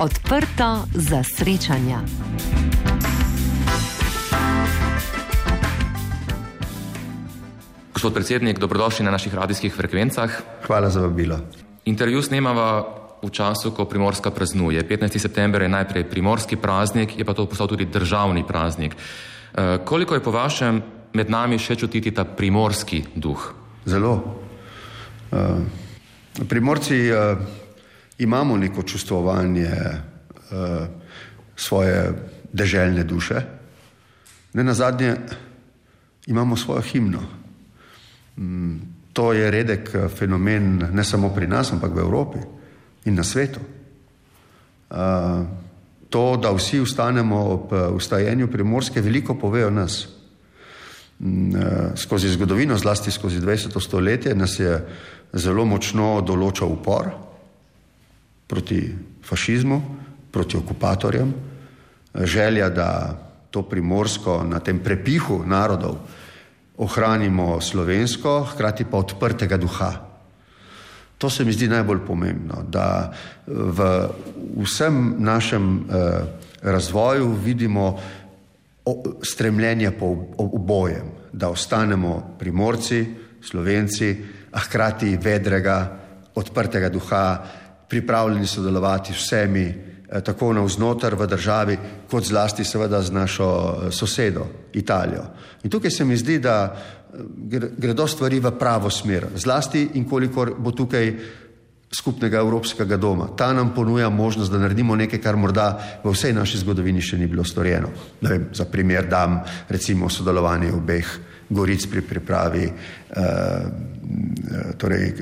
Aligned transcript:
Odprto 0.00 0.88
za 0.96 1.20
srečanja. 1.20 2.00
Gospod 7.92 8.14
predsednik, 8.14 8.58
dobrodošli 8.58 9.04
na 9.04 9.10
naših 9.10 9.34
radijskih 9.34 9.74
frekvencah. 9.74 10.30
Hvala 10.64 10.88
za 10.90 11.00
vabilo. 11.00 11.36
Intervju 11.84 12.22
snemava 12.22 12.80
v 13.22 13.28
času, 13.28 13.76
ko 13.76 13.84
Primorska 13.84 14.30
praznuje. 14.30 14.80
15. 14.88 15.18
september 15.18 15.62
je 15.62 15.68
najprej 15.68 16.08
primorski 16.08 16.56
praznik, 16.56 17.18
je 17.18 17.24
pa 17.24 17.36
to 17.36 17.44
postal 17.46 17.68
tudi 17.68 17.84
državni 17.84 18.46
praznik. 18.48 18.96
E, 18.96 19.78
koliko 19.84 20.14
je 20.14 20.24
po 20.24 20.30
vašem 20.32 20.82
med 21.12 21.30
nami 21.30 21.58
še 21.58 21.76
čutiti 21.76 22.08
ta 22.10 22.24
primorski 22.24 23.04
duh? 23.14 23.52
Zelo. 23.84 24.16
Uh, 25.30 25.60
primorci 26.48 27.12
uh, 27.12 27.59
imamo 28.20 28.56
neko 28.56 28.82
čustvovanje 28.82 29.70
uh, 29.72 30.86
svoje 31.56 32.12
deželjne 32.52 33.04
duše, 33.04 33.40
ne 34.52 34.64
na 34.64 34.74
zadnje 34.74 35.16
imamo 36.26 36.56
svojo 36.56 36.80
himno. 36.80 37.20
Um, 38.36 38.80
to 39.12 39.32
je 39.32 39.50
redek 39.50 39.90
fenomen 40.18 40.84
ne 40.92 41.04
samo 41.04 41.28
pri 41.34 41.46
nas, 41.46 41.72
ampak 41.72 41.94
v 41.94 41.98
Evropi 41.98 42.38
in 43.04 43.14
na 43.14 43.24
svetu. 43.24 43.60
Uh, 44.90 44.96
to, 46.10 46.36
da 46.42 46.52
vsi 46.52 46.80
ustanemo 46.80 47.38
ob 47.40 47.72
ustajenju 47.94 48.50
primorske, 48.50 49.00
veliko 49.00 49.34
pove 49.34 49.66
o 49.66 49.70
nas. 49.70 50.08
Skozi 51.96 52.28
zgodovino, 52.28 52.78
zlasti 52.78 53.10
skozi 53.10 53.40
20. 53.40 53.80
stoletje, 53.80 54.34
nas 54.34 54.58
je 54.58 54.80
zelo 55.32 55.64
močno 55.64 56.20
določal 56.26 56.72
upor 56.72 57.29
proti 58.50 58.94
fašizmu, 59.22 59.82
proti 60.30 60.56
okupatorjem, 60.56 61.34
želja, 62.14 62.68
da 62.68 62.90
to 63.50 63.62
primorsko 63.62 64.42
na 64.44 64.58
tem 64.58 64.78
prepihu 64.78 65.42
narodov 65.46 65.98
ohranimo 66.78 67.60
slovensko, 67.60 68.46
hkrati 68.52 68.84
pa 68.90 68.98
odprtega 68.98 69.56
duha. 69.56 69.92
To 71.18 71.30
se 71.30 71.44
mi 71.44 71.52
zdi 71.52 71.68
najbolj 71.68 72.00
pomembno, 72.06 72.62
da 72.64 73.12
v 73.46 74.08
vsem 74.64 75.14
našem 75.18 75.64
eh, 75.78 76.22
razvoju 76.62 77.34
vidimo 77.44 77.98
stremljenje 79.22 79.90
po 79.90 80.16
obojem, 80.38 81.12
da 81.32 81.48
ostanemo 81.48 82.36
primorci, 82.38 83.04
slovenci, 83.42 84.16
a 84.52 84.58
hkrati 84.58 85.16
vedrega, 85.16 85.96
odprtega 86.34 86.88
duha, 86.88 87.44
pripravljeni 87.90 88.46
sodelovati 88.46 89.12
vsemi, 89.12 89.66
eh, 89.66 90.20
tako 90.20 90.52
navznoter 90.52 91.14
v 91.14 91.26
državi, 91.26 91.78
kot 92.10 92.24
zlasti 92.24 92.64
seveda 92.64 93.02
z 93.02 93.12
našo 93.12 93.50
eh, 93.50 93.90
sosedo 93.90 94.46
Italijo. 94.72 95.24
In 95.62 95.70
tukaj 95.70 95.90
se 95.90 96.04
mi 96.04 96.16
zdi, 96.16 96.38
da 96.38 96.74
eh, 96.74 97.18
gredo 97.76 98.06
stvari 98.06 98.40
v 98.40 98.54
pravo 98.58 98.90
smer, 98.90 99.26
zlasti 99.36 99.88
in 99.94 100.08
kolikor 100.08 100.54
bo 100.58 100.70
tukaj 100.70 101.14
skupnega 101.92 102.38
evropskega 102.38 102.96
doma. 102.96 103.28
Ta 103.36 103.52
nam 103.52 103.74
ponuja 103.74 104.10
možnost, 104.10 104.52
da 104.52 104.58
naredimo 104.58 104.96
nekaj, 104.96 105.18
kar 105.20 105.36
morda 105.36 105.78
v 106.04 106.12
vsej 106.14 106.32
naši 106.32 106.62
zgodovini 106.62 107.02
še 107.02 107.18
ni 107.18 107.26
bilo 107.26 107.44
storjeno. 107.44 107.90
Vem, 108.22 108.48
za 108.54 108.64
primer 108.70 109.08
dam 109.10 109.40
recimo 109.68 110.08
sodelovanje 110.08 110.72
obeh 110.72 111.18
Goric 111.50 111.86
pri 111.90 112.02
pripravi 112.06 112.62
eh, 112.62 112.74
torej, 114.78 115.14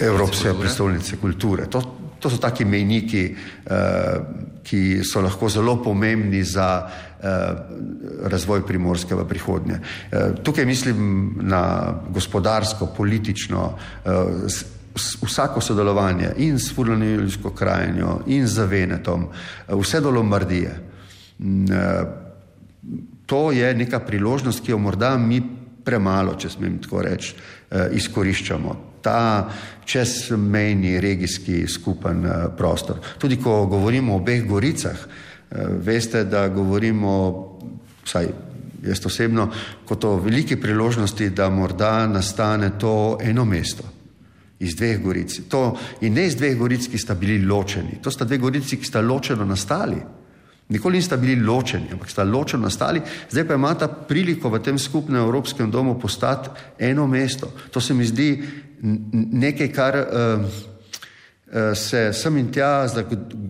Evropske 0.00 0.54
prestolnice 0.58 1.16
kulture. 1.22 1.68
To, 1.70 1.82
to 2.20 2.30
so 2.30 2.38
taki 2.38 2.64
mejniki, 2.64 3.36
eh, 3.66 4.20
ki 4.62 5.00
so 5.04 5.20
lahko 5.20 5.48
zelo 5.48 5.76
pomembni 5.82 6.44
za 6.44 6.88
eh, 7.22 7.28
razvoj 8.30 8.66
primorske 8.66 9.14
v 9.14 9.24
prihodnje. 9.28 9.78
Eh, 9.78 10.32
tukaj 10.42 10.66
mislim 10.66 11.38
na 11.40 11.94
gospodarsko, 12.10 12.86
politično, 12.96 13.78
vsako 15.22 15.60
sodelovanje 15.60 16.32
in 16.36 16.58
s 16.58 16.74
Furlanijsko 16.74 17.50
krajinjo 17.50 18.20
in 18.26 18.46
z 18.46 18.66
Venetom, 18.66 19.28
vse 19.68 20.00
do 20.00 20.10
Lombardije. 20.10 20.74
Mm, 21.38 21.66
to 23.26 23.52
je 23.52 23.74
neka 23.74 24.00
priložnost, 24.00 24.64
ki 24.64 24.70
jo 24.70 24.78
morda 24.78 25.16
mi 25.18 25.42
premalo, 25.84 26.34
če 26.34 26.50
smem 26.50 26.78
tako 26.82 27.02
reči, 27.02 27.34
izkoriščamo. 27.92 28.87
Ta 29.02 29.50
čezmejni 29.84 31.00
regijski 31.00 31.66
skupen 31.66 32.26
eh, 32.26 32.46
prostor. 32.56 32.98
Tudi 33.18 33.36
ko 33.36 33.66
govorimo 33.66 34.12
o 34.12 34.16
obeh 34.16 34.44
goricah, 34.46 34.96
eh, 34.96 35.66
veste, 35.84 36.24
da 36.24 36.48
govorimo, 36.48 37.12
vsaj 38.04 38.28
jaz 38.82 39.06
osebno, 39.06 39.50
kot 39.84 40.04
o 40.04 40.16
veliki 40.16 40.56
priložnosti, 40.56 41.30
da 41.30 41.50
morda 41.50 42.06
nastane 42.06 42.70
to 42.78 43.18
eno 43.22 43.44
mesto 43.44 43.98
iz 44.58 44.76
dveh 44.76 45.02
goric. 45.02 45.40
To, 45.48 45.76
in 46.00 46.14
ne 46.14 46.26
iz 46.26 46.36
dveh 46.36 46.56
goric, 46.58 46.88
ki 46.90 46.98
sta 46.98 47.14
bili 47.14 47.38
ločeni. 47.46 48.00
To 48.02 48.10
sta 48.10 48.24
dve 48.24 48.38
gorici, 48.38 48.76
ki 48.76 48.86
sta 48.86 49.00
ločeno 49.00 49.44
nastali. 49.44 49.98
Nikoli 50.68 50.98
nista 50.98 51.16
bili 51.16 51.38
ločeni, 51.40 51.88
ampak 51.92 52.10
sta 52.10 52.24
ločeno 52.28 52.66
nastali, 52.66 53.00
zdaj 53.30 53.46
pa 53.48 53.54
imata 53.56 53.86
priliko 53.88 54.50
v 54.52 54.60
tem 54.60 54.78
skupnem 54.78 55.22
Evropskem 55.22 55.70
domu 55.70 55.94
postati 56.00 56.50
eno 56.78 57.06
mesto. 57.06 57.48
To 57.70 57.80
se 57.80 57.94
mi 57.94 58.04
zdi 58.04 58.42
nekaj, 58.82 59.68
kar 59.72 59.98
uh, 59.98 60.42
uh, 60.42 61.76
se 61.76 62.12
sem 62.12 62.36
in 62.38 62.50
tja, 62.52 62.86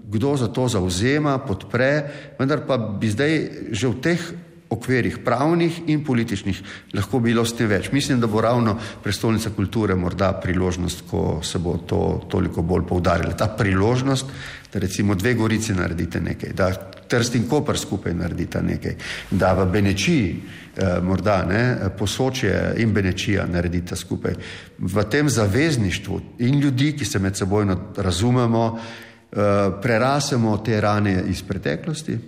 kdo 0.09 0.37
za 0.37 0.49
to 0.49 0.69
zauzema, 0.69 1.39
podpre, 1.39 1.93
vendar 2.39 2.67
pa 2.67 2.79
bi 2.79 3.11
zdaj 3.11 3.41
že 3.73 3.89
v 3.89 4.01
teh 4.03 4.29
okvirih 4.69 5.19
pravnih 5.25 5.81
in 5.89 6.05
političnih 6.05 6.61
lahko 6.95 7.21
bilo 7.25 7.45
s 7.45 7.57
tem 7.57 7.69
več. 7.71 7.89
Mislim, 7.93 8.21
da 8.21 8.29
bo 8.29 8.41
ravno 8.45 8.77
prestolnica 9.03 9.51
kulture 9.57 9.97
morda 9.97 10.33
priložnost, 10.43 11.07
ko 11.11 11.41
se 11.43 11.59
bo 11.59 11.79
to 11.79 12.03
toliko 12.29 12.63
bolj 12.63 12.85
poudarilo. 12.89 13.33
Ta 13.33 13.49
priložnost, 13.49 14.27
da 14.73 14.79
recimo 14.79 15.15
dve 15.15 15.35
gorici 15.35 15.75
naredite 15.75 16.21
nekaj, 16.21 16.53
da 16.53 16.73
Trst 17.09 17.35
in 17.35 17.49
Koper 17.49 17.79
skupaj 17.79 18.15
naredita 18.15 18.63
nekaj, 18.63 18.97
da 19.31 19.53
v 19.57 19.67
Benečiji 19.73 20.31
eh, 20.33 21.01
morda 21.03 21.43
ne, 21.49 21.91
posočje 21.99 22.75
in 22.77 22.93
Benečija 22.93 23.47
naredita 23.47 23.97
skupaj. 23.97 24.35
V 24.79 25.05
tem 25.11 25.29
zavezništvu 25.29 26.21
in 26.39 26.61
ljudi, 26.61 26.93
ki 26.97 27.05
se 27.05 27.19
med 27.19 27.37
seboj 27.37 27.67
razumemo, 27.97 28.79
eh, 28.79 29.71
prerasemo 29.83 30.59
te 30.59 30.81
rane 30.81 31.23
iz 31.29 31.43
preteklosti, 31.43 32.19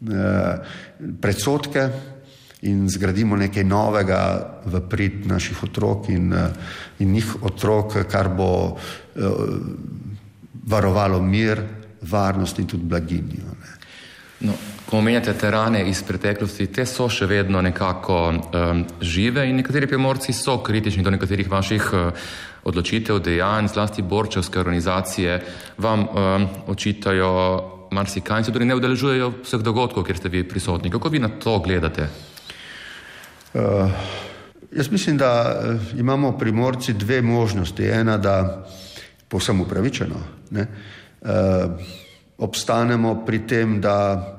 Eh, 0.00 0.56
predsotke 1.20 1.82
in 2.64 2.88
zgradimo 2.88 3.36
nekaj 3.36 3.64
novega 3.64 4.20
v 4.64 4.80
prid 4.88 5.26
naših 5.28 5.60
otrok 5.64 6.08
in, 6.08 6.32
in 7.00 7.12
njih 7.12 7.44
otrok, 7.44 7.98
kar 8.08 8.28
bo 8.32 8.76
varovalo 10.64 11.20
mir, 11.20 11.60
varnost 12.00 12.58
in 12.60 12.66
tudi 12.68 12.84
blaginjo. 12.84 13.52
No, 14.40 14.54
ko 14.88 14.98
omenjate 14.98 15.34
te 15.38 15.50
rane 15.50 15.82
iz 15.88 16.02
preteklosti, 16.02 16.70
te 16.72 16.86
so 16.88 17.08
še 17.12 17.26
vedno 17.28 17.60
nekako 17.62 18.20
um, 18.30 18.84
žive 19.00 19.44
in 19.48 19.60
nekateri 19.60 19.86
primorci 19.86 20.32
so 20.32 20.58
kritični 20.64 21.04
do 21.04 21.12
nekaterih 21.12 21.50
vaših 21.50 21.90
uh, 21.92 22.30
odločitev, 22.64 23.20
dejanj, 23.24 23.68
zlasti 23.74 24.02
borčevske 24.02 24.60
organizacije 24.60 25.36
vam 25.78 26.06
um, 26.08 26.48
očitajo 26.72 27.30
marsikaj 27.90 28.44
se 28.44 28.52
torej 28.52 28.68
ne 28.70 28.74
udeležujejo 28.78 29.32
vseh 29.44 29.62
dogodkov, 29.62 30.04
kjer 30.06 30.16
ste 30.16 30.28
vi 30.28 30.44
prisotni. 30.48 30.90
Kako 30.90 31.08
vi 31.08 31.18
na 31.18 31.28
to 31.28 31.58
gledate? 31.58 32.08
Uh, 33.54 33.90
jaz 34.72 34.90
mislim, 34.90 35.16
da 35.16 35.30
uh, 35.52 35.98
imamo 35.98 36.38
primorci 36.38 36.92
dve 36.92 37.22
možnosti. 37.22 37.84
Ena, 37.84 38.16
da 38.16 38.66
povsem 39.28 39.60
upravičeno 39.60 40.22
ne, 40.50 40.66
uh, 41.20 41.28
obstanemo 42.38 43.24
pri 43.26 43.46
tem, 43.46 43.80
da 43.80 44.36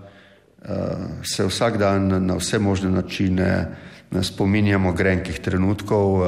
se 1.24 1.46
vsak 1.46 1.78
dan 1.78 2.26
na 2.26 2.36
vse 2.38 2.60
možne 2.60 2.92
načine 2.92 3.68
spominjamo 4.22 4.94
grenkih 4.94 5.40
trenutkov, 5.40 6.14
uh, 6.14 6.28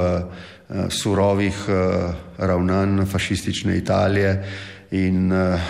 uh, 0.68 0.76
surovih 0.88 1.54
uh, 1.68 2.14
ravnanj 2.38 3.04
fašistične 3.06 3.76
Italije 3.76 4.44
in 4.90 5.32
uh, 5.32 5.60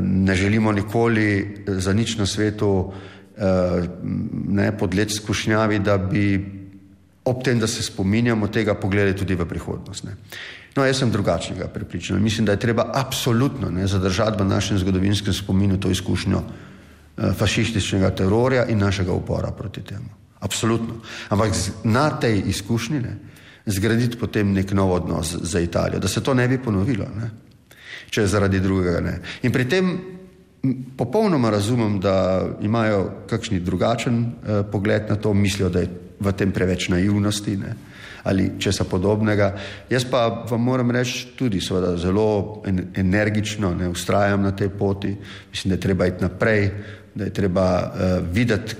ne 0.00 0.34
želimo 0.34 0.72
nikoli 0.72 1.56
za 1.66 1.92
nič 1.92 2.16
na 2.16 2.26
svetu 2.26 2.92
eh, 3.36 3.88
ne 4.48 4.78
podleč 4.78 5.16
skušnjavi, 5.16 5.78
da 5.78 5.98
bi 5.98 6.46
ob 7.24 7.42
tem, 7.44 7.58
da 7.58 7.66
se 7.66 7.82
spominjamo 7.82 8.48
tega, 8.48 8.74
pogledali 8.74 9.16
tudi 9.16 9.34
v 9.34 9.48
prihodnost. 9.48 10.04
Ne. 10.04 10.16
No, 10.76 10.84
jaz 10.84 10.98
sem 10.98 11.10
drugačnega 11.10 11.68
prepričanja. 11.68 12.20
Mislim, 12.20 12.44
da 12.46 12.52
je 12.52 12.60
treba 12.60 12.90
absolutno 12.94 13.70
ne, 13.70 13.86
zadržati 13.86 14.42
v 14.42 14.46
našem 14.46 14.78
zgodovinskem 14.78 15.32
spominu 15.32 15.80
to 15.80 15.90
izkušnjo 15.90 16.38
eh, 16.38 16.73
fašističnega 17.16 18.10
terorja 18.10 18.66
in 18.66 18.78
našega 18.78 19.12
upora 19.12 19.50
proti 19.50 19.82
temu. 19.82 20.10
Absolutno. 20.40 21.00
Ampak 21.28 21.54
na 21.84 22.10
tej 22.20 22.42
izkušnji 22.46 23.00
ne, 23.00 23.16
zgraditi 23.66 24.18
potem 24.18 24.52
nek 24.52 24.72
nov 24.72 24.92
odnos 24.92 25.36
za 25.42 25.60
Italijo, 25.60 26.00
da 26.00 26.08
se 26.08 26.22
to 26.22 26.34
ne 26.34 26.48
bi 26.48 26.58
ponovilo. 26.58 27.06
Ne. 27.16 27.30
če 28.14 28.28
zaradi 28.30 28.60
drugega 28.62 29.00
ne. 29.02 29.14
In 29.42 29.52
pri 29.54 29.66
tem 29.70 29.90
popolnoma 30.96 31.50
razumem, 31.52 31.98
da 32.00 32.44
imajo 32.64 33.26
kakšni 33.30 33.60
drugačen 33.64 34.20
eh, 34.24 34.62
pogled 34.70 35.10
na 35.10 35.18
to, 35.20 35.34
mislijo, 35.34 35.68
da 35.68 35.84
je 35.84 35.90
v 36.24 36.32
tem 36.32 36.54
preveč 36.54 36.88
naivnosti 36.88 37.56
ne, 37.60 37.74
ali 38.24 38.52
česa 38.62 38.86
podobnega. 38.88 39.50
Jaz 39.90 40.06
pa 40.08 40.46
vam 40.48 40.62
moram 40.62 40.94
reči 40.94 41.34
tudi 41.36 41.60
seveda 41.60 41.96
zelo 42.00 42.62
energično, 42.96 43.74
ne 43.74 43.90
ustrajam 43.92 44.46
na 44.46 44.54
tej 44.56 44.70
poti, 44.78 45.12
mislim, 45.50 45.74
da 45.74 45.76
je 45.76 45.84
treba 45.84 46.06
iti 46.08 46.24
naprej, 46.24 46.70
da 47.14 47.24
je 47.24 47.32
treba 47.32 47.66
uh, 47.82 48.26
videti 48.32 48.74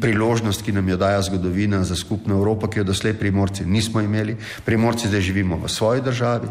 priložnost, 0.00 0.62
ki 0.62 0.72
nam 0.72 0.88
jo 0.88 0.96
daja 0.96 1.22
zgodovina 1.22 1.84
za 1.84 1.96
skupno 1.96 2.34
Evropo, 2.34 2.68
ki 2.68 2.78
jo 2.78 2.84
doslej 2.84 3.14
primorci 3.18 3.66
nismo 3.66 4.00
imeli. 4.00 4.36
Primorci 4.64 5.08
zdaj 5.08 5.20
živimo 5.20 5.58
v 5.58 5.68
svoji 5.68 6.00
državi, 6.00 6.48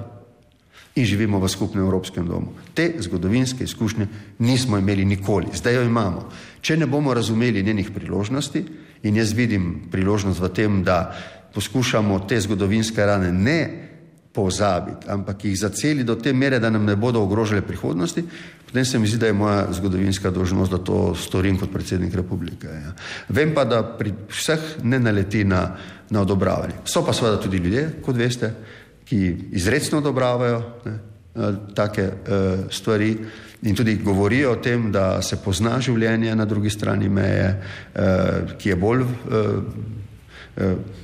in 0.96 1.06
živimo 1.06 1.40
v 1.40 1.48
skupnem 1.48 1.84
evropskem 1.84 2.28
domu. 2.28 2.54
Te 2.74 2.94
zgodovinske 3.00 3.64
izkušnje 3.64 4.08
nismo 4.40 4.78
imeli 4.78 5.06
nikoli, 5.06 5.48
zdaj 5.54 5.76
jo 5.76 5.84
imamo. 5.88 6.30
Če 6.62 6.78
ne 6.78 6.86
bomo 6.86 7.14
razumeli 7.14 7.64
njenih 7.64 7.92
priložnosti 7.96 8.66
in 9.04 9.16
jaz 9.16 9.34
vidim 9.34 9.88
priložnost 9.92 10.40
v 10.40 10.50
tem, 10.50 10.84
da 10.84 11.16
poskušamo 11.54 12.20
te 12.28 12.40
zgodovinske 12.40 13.06
rane 13.06 13.32
ne 13.32 13.91
pozabiti, 14.34 15.10
ampak 15.12 15.44
jih 15.46 15.58
zaceli 15.60 16.04
do 16.08 16.16
te 16.16 16.34
mere, 16.34 16.60
da 16.60 16.70
nam 16.70 16.86
ne 16.86 16.96
bodo 16.96 17.22
ogrožale 17.22 17.62
prihodnosti, 17.62 18.24
potem 18.66 18.86
se 18.86 19.00
mi 19.00 19.08
zdi, 19.08 19.18
da 19.20 19.28
je 19.28 19.34
moja 19.34 19.68
zgodovinska 19.74 20.32
dožnost, 20.32 20.72
da 20.72 20.78
to 20.78 21.16
storim 21.16 21.60
kot 21.60 21.72
predsednik 21.74 22.16
republike. 22.16 22.68
Ja. 22.68 22.94
Vem 23.30 23.54
pa, 23.54 23.66
da 23.68 23.84
pri 23.84 24.14
vseh 24.32 24.84
ne 24.84 25.00
naleti 25.00 25.44
na, 25.44 25.76
na 26.10 26.22
odobravanje. 26.22 26.80
So 26.86 27.04
pa 27.06 27.14
seveda 27.14 27.42
tudi 27.44 27.58
ljudje, 27.58 27.90
kot 28.06 28.16
veste, 28.16 28.54
ki 29.06 29.52
izredno 29.52 30.00
odobravajo 30.00 30.64
ne, 30.86 30.96
eh, 31.36 31.60
take 31.76 32.08
uh, 32.08 32.72
stvari 32.72 33.18
in 33.62 33.76
tudi 33.76 33.98
govorijo 34.04 34.52
o 34.52 34.62
tem, 34.64 34.92
da 34.92 35.22
se 35.22 35.38
pozna 35.44 35.76
življenje 35.82 36.36
na 36.36 36.46
drugi 36.46 36.70
strani 36.70 37.10
meje, 37.10 37.52
uh, 37.96 38.56
ki 38.58 38.70
je 38.70 38.76
bolj 38.80 39.04
uh, 39.04 39.10
uh, 40.56 41.02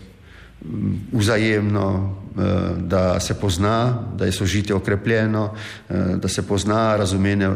vzajemno, 1.12 1.88
uh, 2.36 2.44
da 2.78 3.20
se 3.20 3.34
pozna, 3.40 4.04
da 4.16 4.26
je 4.26 4.32
sožitje 4.32 4.76
okrepljeno, 4.76 5.44
uh, 5.90 5.96
da 6.16 6.28
se 6.28 6.48
pozna 6.48 6.98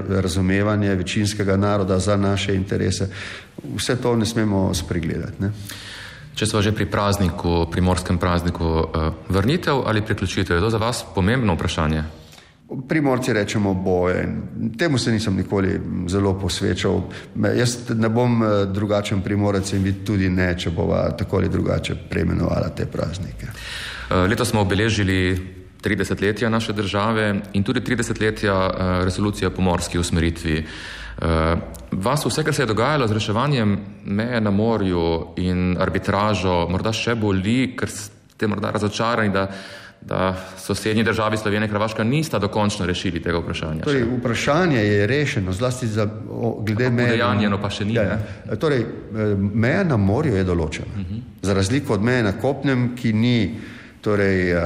razumevanje 0.09 0.95
večinskega 0.95 1.57
naroda 1.57 1.99
za 1.99 2.17
naše 2.17 2.55
interese. 2.55 3.09
Vse 3.75 3.95
to 4.01 4.15
ne 4.15 4.25
smemo 4.25 4.73
spregledati. 4.73 5.41
Ne. 5.41 5.51
Če 6.35 6.45
smo 6.45 6.61
že 6.61 6.71
pri 6.71 6.85
prazniku, 6.85 7.67
primorskem 7.71 8.17
prazniku, 8.17 8.65
uh, 8.65 9.13
vrnitev 9.29 9.83
ali 9.85 10.01
priključitev, 10.01 10.57
je 10.57 10.61
to 10.61 10.69
za 10.69 10.77
vas 10.77 11.05
pomembno 11.15 11.53
vprašanje? 11.53 12.20
Primorci 12.87 13.33
rečemo 13.33 13.73
boje. 13.73 14.37
Temu 14.77 14.97
se 14.97 15.11
nisem 15.11 15.35
nikoli 15.35 15.79
zelo 16.07 16.33
posvečal. 16.39 17.01
Jaz 17.55 17.77
ne 17.95 18.09
bom 18.09 18.43
eh, 18.43 18.65
drugačen 18.65 19.21
primorec 19.21 19.73
in 19.73 19.83
vi 19.83 19.93
tudi 20.05 20.29
ne, 20.29 20.53
če 20.57 20.71
bova 20.71 21.09
tako 21.17 21.37
ali 21.37 21.49
drugače 21.49 21.95
preimenovala 22.09 22.69
te 22.75 22.85
praznike. 22.85 23.47
Eh, 23.47 24.15
Leto 24.15 24.45
smo 24.45 24.61
obeležili 24.61 25.37
30 25.83 26.21
letja 26.21 26.49
naše 26.49 26.73
države 26.73 27.41
in 27.53 27.63
tudi 27.63 27.81
30 27.81 28.21
letja 28.21 28.55
resolucije 29.03 29.47
o 29.47 29.51
pomorski 29.51 29.99
usmeritvi. 29.99 30.65
Vas 31.91 32.25
vse, 32.25 32.43
kar 32.43 32.53
se 32.53 32.61
je 32.61 32.65
dogajalo 32.65 33.07
z 33.07 33.13
reševanjem 33.13 33.77
meje 34.05 34.41
na 34.41 34.51
morju 34.51 35.33
in 35.37 35.77
arbitražo, 35.79 36.67
morda 36.69 36.93
še 36.93 37.15
boli, 37.15 37.73
ker 37.77 37.89
ste 37.89 38.47
morda 38.47 38.71
razočarani, 38.71 39.33
da, 39.33 39.47
da 40.01 40.35
sosednji 40.57 41.03
državi 41.03 41.37
Slovenija 41.37 41.65
in 41.65 41.71
Hrvaška 41.71 42.03
nista 42.03 42.39
dokončno 42.39 42.85
rešili 42.85 43.21
tega 43.21 43.37
vprašanja. 43.37 43.83
Torej, 43.83 44.03
vprašanje 44.17 44.77
je 44.77 45.07
rešeno, 45.07 45.53
zlasti 45.53 45.87
za, 45.87 46.07
o, 46.29 46.63
glede 46.65 46.89
meje. 46.89 47.11
Dejanjeno 47.11 47.61
pa 47.61 47.69
še 47.69 47.85
ni. 47.85 47.93
Ja, 47.93 48.03
ja. 48.03 48.55
Torej, 48.59 48.81
eh, 48.81 49.35
meja 49.37 49.83
na 49.83 49.97
morju 49.97 50.35
je 50.35 50.43
določena. 50.43 50.89
Uh 50.93 50.99
mhm. 50.99 51.13
-huh. 51.13 51.21
Za 51.41 51.53
razliko 51.53 51.93
od 51.93 52.03
meje 52.03 52.23
na 52.23 52.31
kopnem, 52.31 52.95
ki 52.95 53.13
ni, 53.13 53.55
torej, 54.01 54.55
uh, 54.55 54.61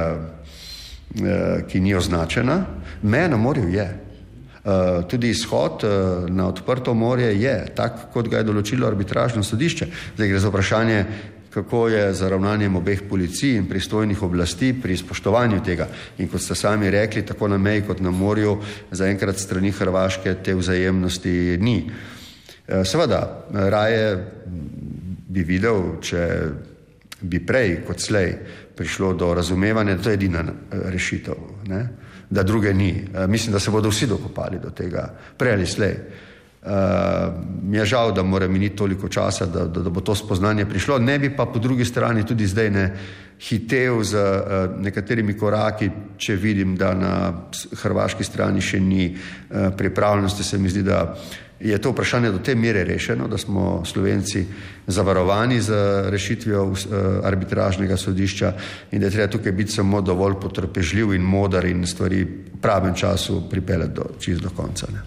uh, 1.21 1.67
ki 1.67 1.79
ni 1.79 1.95
označena, 1.95 2.65
meja 3.01 3.27
na 3.27 3.37
morju 3.37 3.69
je. 3.69 4.05
Eh, 4.65 5.01
tudi 5.07 5.29
izhod 5.29 5.83
uh, 5.83 6.29
na 6.29 6.47
odprto 6.47 6.93
morje 6.93 7.41
je 7.41 7.65
tak, 7.75 8.07
kot 8.13 8.25
ga 8.27 8.37
je 8.37 8.43
določilo 8.43 8.87
arbitražno 8.87 9.43
sodišče. 9.43 9.87
Zdaj 10.15 10.27
gre 10.27 10.39
za 10.39 10.49
vprašanje, 10.49 11.05
kako 11.55 11.87
je 11.87 12.13
z 12.13 12.29
ravnanjem 12.29 12.75
obeh 12.75 13.05
policij 13.09 13.55
in 13.55 13.69
pristojnih 13.69 14.23
oblasti 14.23 14.73
pri 14.81 14.97
spoštovanju 14.97 15.61
tega. 15.63 15.87
In 16.19 16.27
kot 16.27 16.43
ste 16.43 16.55
sami 16.55 16.91
rekli, 16.91 17.23
tako 17.23 17.47
na 17.47 17.57
meji 17.57 17.85
kot 17.87 18.01
na 18.03 18.11
morju, 18.11 18.57
zaenkrat 18.91 19.39
strani 19.39 19.71
Hrvaške 19.71 20.33
te 20.43 20.55
vzajemnosti 20.55 21.57
ni. 21.61 21.77
Uh, 22.67 22.83
seveda, 22.83 23.21
raje 23.71 24.17
bi 25.31 25.43
videl, 25.47 25.95
če 26.03 26.27
bi 27.21 27.39
prej 27.39 27.77
kot 27.87 28.03
slej 28.03 28.35
prišlo 28.75 29.13
do 29.15 29.31
razumevanja, 29.33 29.95
da 29.95 30.03
to 30.03 30.11
je 30.11 30.19
edina 30.19 30.43
rešitev. 30.71 31.39
Ne? 31.71 31.87
da 32.29 32.43
druge 32.43 32.73
ni. 32.73 33.05
Uh, 33.13 33.29
mislim, 33.29 33.53
da 33.53 33.59
se 33.59 33.71
bodo 33.71 33.89
vsi 33.89 34.07
dokopali 34.07 34.59
do 34.59 34.69
tega, 34.69 35.07
prej 35.37 35.53
ali 35.53 35.65
slej. 35.65 35.95
Mi 37.75 37.79
je 37.81 37.85
žal, 37.85 38.13
da 38.15 38.23
mora 38.23 38.47
miniti 38.47 38.75
toliko 38.75 39.09
časa, 39.09 39.45
da, 39.45 39.65
da, 39.67 39.81
da 39.83 39.89
bo 39.89 39.99
to 40.01 40.13
spoznanje 40.15 40.63
prišlo. 40.65 40.95
Ne 40.99 41.19
bi 41.19 41.29
pa 41.35 41.45
po 41.45 41.59
drugi 41.59 41.85
strani 41.85 42.23
tudi 42.25 42.47
zdaj 42.47 42.69
ne 42.71 42.85
hitev 43.39 43.99
z 44.03 44.15
uh, 44.15 44.77
nekaterimi 44.79 45.35
koraki, 45.35 45.89
če 46.17 46.37
vidim, 46.39 46.77
da 46.79 46.93
na 46.95 47.11
hrvaški 47.81 48.23
strani 48.23 48.63
še 48.63 48.79
ni 48.79 49.09
uh, 49.11 49.75
pripravljenosti. 49.75 50.43
Se 50.43 50.57
mi 50.57 50.71
zdi, 50.71 50.85
da 50.87 51.17
je 51.59 51.75
to 51.83 51.91
vprašanje 51.91 52.31
do 52.31 52.39
te 52.39 52.55
mere 52.55 52.87
rešeno, 52.87 53.27
da 53.27 53.37
smo 53.37 53.83
Slovenci 53.83 54.45
zavarovani 54.87 55.59
z 55.61 55.75
rešitvijo 56.15 56.63
uh, 56.71 56.77
arbitražnega 57.27 57.97
sodišča 57.99 58.53
in 58.91 59.03
da 59.03 59.09
je 59.09 59.17
treba 59.19 59.33
tukaj 59.35 59.51
biti 59.51 59.75
samo 59.75 59.99
dovolj 60.01 60.39
potrpežljiv 60.39 61.11
in 61.11 61.27
modar 61.27 61.67
in 61.67 61.83
stvari 61.83 62.23
v 62.23 62.61
pravem 62.61 62.95
času 62.95 63.49
pripeljati 63.51 63.99
do, 63.99 64.13
čist 64.19 64.47
do 64.47 64.55
konca. 64.55 64.87
Ne. 64.95 65.03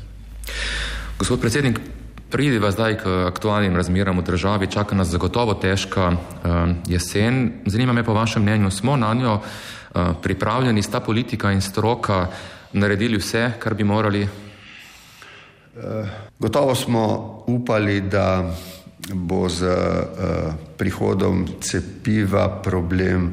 Gospod 1.18 1.40
predsednik, 1.40 1.80
pridiva 2.30 2.70
zdaj 2.70 2.98
k 2.98 3.06
aktualnim 3.28 3.76
razmeram 3.76 4.18
v 4.18 4.22
državi, 4.22 4.66
čaka 4.66 4.94
nas 4.94 5.08
zagotovo 5.08 5.54
težka 5.54 6.12
uh, 6.12 6.18
jesen. 6.86 7.52
Zanima 7.66 7.92
me 7.92 8.04
po 8.04 8.14
vašem 8.14 8.42
mnenju, 8.42 8.70
smo 8.70 8.96
na 8.96 9.14
njo 9.14 9.38
uh, 9.40 10.12
pripravljeni, 10.22 10.82
sta 10.82 11.00
politika 11.00 11.52
in 11.52 11.60
stroka 11.60 12.26
naredili 12.72 13.16
vse, 13.16 13.52
kar 13.58 13.74
bi 13.74 13.84
morali 13.84 14.28
Gotovo 16.38 16.74
smo 16.74 17.04
upali, 17.46 18.00
da 18.00 18.54
bo 19.14 19.48
z 19.48 19.66
prihodom 20.76 21.46
cepiva 21.60 22.62
problem 22.62 23.32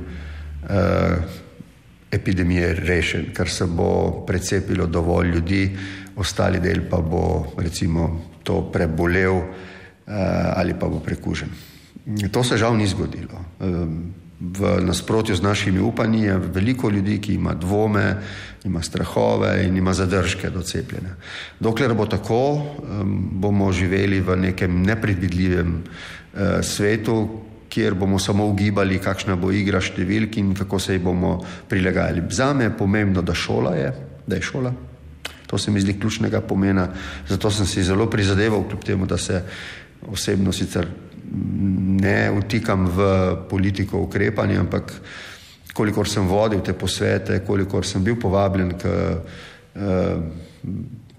epidemije 2.11 2.73
rešen, 2.73 3.25
ker 3.33 3.49
se 3.49 3.65
bo 3.65 4.23
precepilo 4.27 4.85
dovolj 4.85 5.27
ljudi, 5.27 5.77
ostali 6.15 6.59
del 6.59 6.87
pa 6.89 6.97
bo 7.01 7.53
recimo 7.57 8.35
to 8.43 8.61
prebolel 8.71 9.35
uh, 9.35 9.43
ali 10.55 10.73
pa 10.73 10.87
bo 10.87 10.99
prekužen. 10.99 11.49
To 12.31 12.43
se 12.43 12.57
žal 12.57 12.77
ni 12.77 12.87
zgodilo. 12.87 13.41
Um, 13.59 14.13
v 14.39 14.81
nasprotju 14.83 15.35
z 15.35 15.41
našimi 15.41 15.79
upanji 15.79 16.23
je 16.23 16.37
veliko 16.37 16.89
ljudi, 16.89 17.21
ki 17.21 17.33
ima 17.33 17.53
dvome, 17.53 18.17
ima 18.63 18.81
strahove 18.81 19.65
in 19.67 19.77
ima 19.77 19.93
zadržke 19.93 20.49
do 20.49 20.61
cepljenja. 20.61 21.15
Dokler 21.59 21.93
bo 21.93 22.05
tako, 22.05 22.61
bomo 23.31 23.71
živeli 23.71 24.19
v 24.21 24.35
nekem 24.35 24.81
nepredvidljivem 24.83 25.83
eh, 25.83 26.63
svetu, 26.63 27.41
kjer 27.69 27.93
bomo 27.93 28.19
samo 28.19 28.47
ugibali, 28.47 28.99
kakšna 28.99 29.35
bo 29.35 29.51
igra 29.51 29.81
številk 29.81 30.37
in 30.37 30.53
kako 30.55 30.79
se 30.79 30.93
ji 30.93 30.99
bomo 30.99 31.39
prilagajali. 31.69 32.23
Zame 32.29 32.63
je 32.69 32.77
pomembno, 32.77 33.21
da 33.21 33.33
šola 33.33 33.75
je, 33.75 33.93
da 34.27 34.35
je 34.35 34.41
šola. 34.41 34.73
To 35.55 35.59
se 35.59 35.71
mi 35.71 35.79
zdi 35.79 35.93
ključnega 35.95 36.41
pomena, 36.41 36.89
zato 37.29 37.47
sem 37.51 37.65
si 37.65 37.83
zelo 37.83 38.09
prizadeval, 38.11 38.65
kljub 38.67 38.81
temu, 38.83 39.05
da 39.07 39.17
se 39.17 39.39
osebno 40.11 40.51
sicer 40.51 40.87
ne 42.01 42.31
vtikam 42.35 42.83
v 42.91 43.05
politiko 43.49 44.01
ukrepanja, 44.03 44.59
ampak 44.59 44.91
kolikor 45.73 46.09
sem 46.11 46.27
vodil 46.27 46.59
te 46.59 46.73
posvete, 46.75 47.39
kolikor 47.47 47.87
sem 47.87 48.03
bil 48.03 48.17
povabljen 48.19 48.73
k 48.75 48.91
uh, 49.15 50.19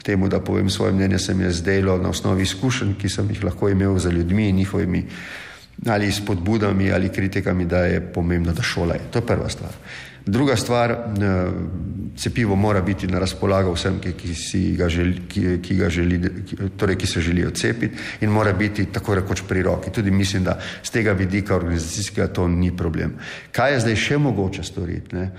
temu, 0.04 0.28
da 0.28 0.42
povem 0.44 0.68
svoje 0.70 0.92
mnenje, 0.92 1.18
se 1.18 1.34
mi 1.34 1.48
je 1.48 1.56
zdelo 1.56 1.96
na 1.98 2.12
osnovi 2.12 2.44
izkušenj, 2.44 2.92
ki 3.00 3.08
sem 3.08 3.30
jih 3.32 3.40
lahko 3.44 3.72
imel 3.72 3.96
za 3.98 4.12
ljudmi 4.12 4.50
in 4.50 4.56
njihovimi 4.56 5.06
ali 5.86 6.12
spodbudami 6.12 6.92
ali 6.92 7.08
kritikami, 7.08 7.64
da 7.64 7.86
je 7.88 8.00
pomembno, 8.12 8.52
da 8.52 8.62
šola 8.62 9.00
je. 9.00 9.08
To 9.10 9.18
je 9.18 9.26
prva 9.26 9.48
stvar. 9.48 9.72
Druga 10.26 10.56
stvar, 10.56 10.90
eh, 10.90 11.50
cepivo 12.16 12.56
mora 12.56 12.80
biti 12.80 13.06
na 13.06 13.18
razpolago 13.18 13.72
vsem, 13.72 14.00
ki, 14.00 14.12
ki, 14.12 14.72
ga 14.76 14.88
želi, 14.88 15.20
ki, 15.28 15.58
ki, 15.62 15.76
ga 15.76 15.90
želi, 15.90 16.18
torej, 16.76 16.96
ki 16.96 17.06
se 17.06 17.20
želijo 17.20 17.50
cepiti 17.50 17.96
in 18.20 18.30
mora 18.30 18.52
biti 18.52 18.86
tako 18.86 19.14
rekoč 19.14 19.42
pri 19.48 19.62
roki. 19.62 19.90
Tudi 19.90 20.10
mislim, 20.10 20.44
da 20.44 20.58
z 20.82 20.90
tega 20.90 21.12
vidika 21.12 21.56
organizacijskega 21.56 22.26
to 22.26 22.48
ni 22.48 22.76
problem. 22.76 23.14
Kaj 23.52 23.72
je 23.72 23.80
zdaj 23.80 23.96
še 23.96 24.18
mogoče 24.18 24.62
storiti? 24.62 25.16
Ne? 25.16 25.30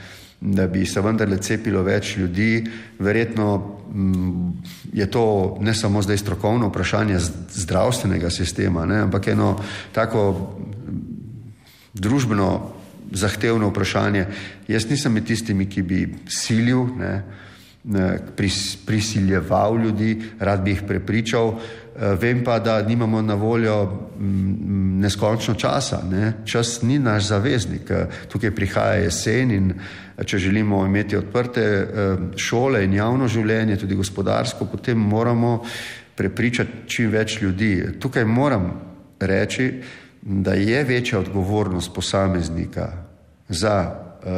da 0.42 0.68
bi 0.68 0.86
se 0.86 1.02
vendarle 1.02 1.38
cepilo 1.42 1.82
več 1.84 2.18
ljudi. 2.18 2.62
Verjetno 3.00 3.58
mm, 3.94 4.52
je 4.94 5.08
to 5.12 5.58
ne 5.62 5.74
samo 5.74 6.02
zdaj 6.02 6.18
strokovno 6.18 6.70
vprašanje 6.70 7.20
zdravstvenega 7.58 8.30
sistema, 8.30 8.86
ne, 8.86 9.00
ampak 9.08 9.28
eno 9.28 9.56
tako 9.94 10.30
mm, 10.30 11.00
družbeno 11.94 12.77
zahtevno 13.12 13.70
vprašanje. 13.70 14.26
Jaz 14.68 14.90
nisem 14.90 15.14
med 15.14 15.26
tistimi, 15.26 15.70
ki 15.70 15.82
bi 15.82 16.06
silil, 16.28 16.88
ne, 16.98 17.24
pris, 18.36 18.76
prisiljeval 18.86 19.78
ljudi, 19.80 20.22
rad 20.40 20.64
bi 20.64 20.72
jih 20.72 20.82
prepričal. 20.88 21.54
Eh, 21.98 22.16
vem 22.22 22.44
pa, 22.44 22.60
da 22.60 22.82
nimamo 22.82 23.22
na 23.22 23.34
voljo 23.34 23.86
mm, 24.20 25.00
neskončno 25.00 25.54
časa. 25.54 26.02
Ne. 26.12 26.34
Čas 26.46 26.82
ni 26.82 27.00
naš 27.00 27.28
zaveznik. 27.28 27.90
Eh, 27.90 28.08
tukaj 28.30 28.52
prihaja 28.56 29.02
jesen 29.02 29.52
in 29.52 29.72
eh, 29.72 30.24
če 30.24 30.38
želimo 30.38 30.86
imeti 30.86 31.18
odprte 31.18 31.88
šole 32.36 32.84
in 32.86 32.94
javno 32.94 33.28
življenje, 33.28 33.78
tudi 33.78 33.96
gospodarsko, 33.96 34.66
potem 34.66 34.98
moramo 34.98 35.64
prepričati 36.16 36.86
čim 36.88 37.10
več 37.12 37.42
ljudi. 37.42 38.00
Tukaj 38.00 38.26
moram 38.26 38.72
reči, 39.20 39.72
da 40.30 40.54
je 40.54 40.84
večja 40.84 41.20
odgovornost 41.20 41.94
posameznika 41.96 42.92
za 43.50 43.96
uh, 44.24 44.32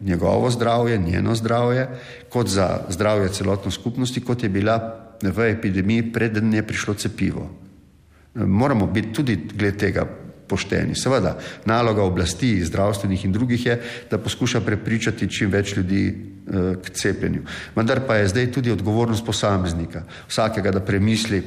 njegovo 0.00 0.50
zdravje, 0.50 0.98
njeno 0.98 1.34
zdravje, 1.34 1.88
kot 2.28 2.48
za 2.48 2.80
zdravje 2.88 3.28
celotne 3.28 3.70
skupnosti, 3.70 4.20
kot 4.20 4.42
je 4.42 4.48
bila 4.48 5.06
v 5.22 5.50
epidemiji, 5.50 6.12
preden 6.12 6.54
je 6.54 6.66
prišlo 6.66 6.94
cepivo. 6.94 7.50
Moramo 8.34 8.86
biti 8.86 9.12
tudi 9.12 9.36
glede 9.54 9.78
tega 9.78 10.06
pošteni. 10.48 10.94
Seveda, 10.94 11.38
naloga 11.64 12.02
oblasti, 12.02 12.64
zdravstvenih 12.64 13.24
in 13.24 13.32
drugih 13.32 13.66
je, 13.66 13.80
da 14.10 14.18
poskuša 14.18 14.60
prepričati 14.60 15.30
čim 15.30 15.50
več 15.50 15.76
ljudi 15.76 16.06
eh, 16.08 16.74
k 16.82 16.90
cepljenju. 16.90 17.42
Vendar 17.76 18.02
pa 18.06 18.16
je 18.16 18.28
zdaj 18.28 18.52
tudi 18.52 18.72
odgovornost 18.72 19.26
posameznika, 19.26 20.02
vsakega, 20.28 20.70
da 20.70 20.80
premisli, 20.80 21.42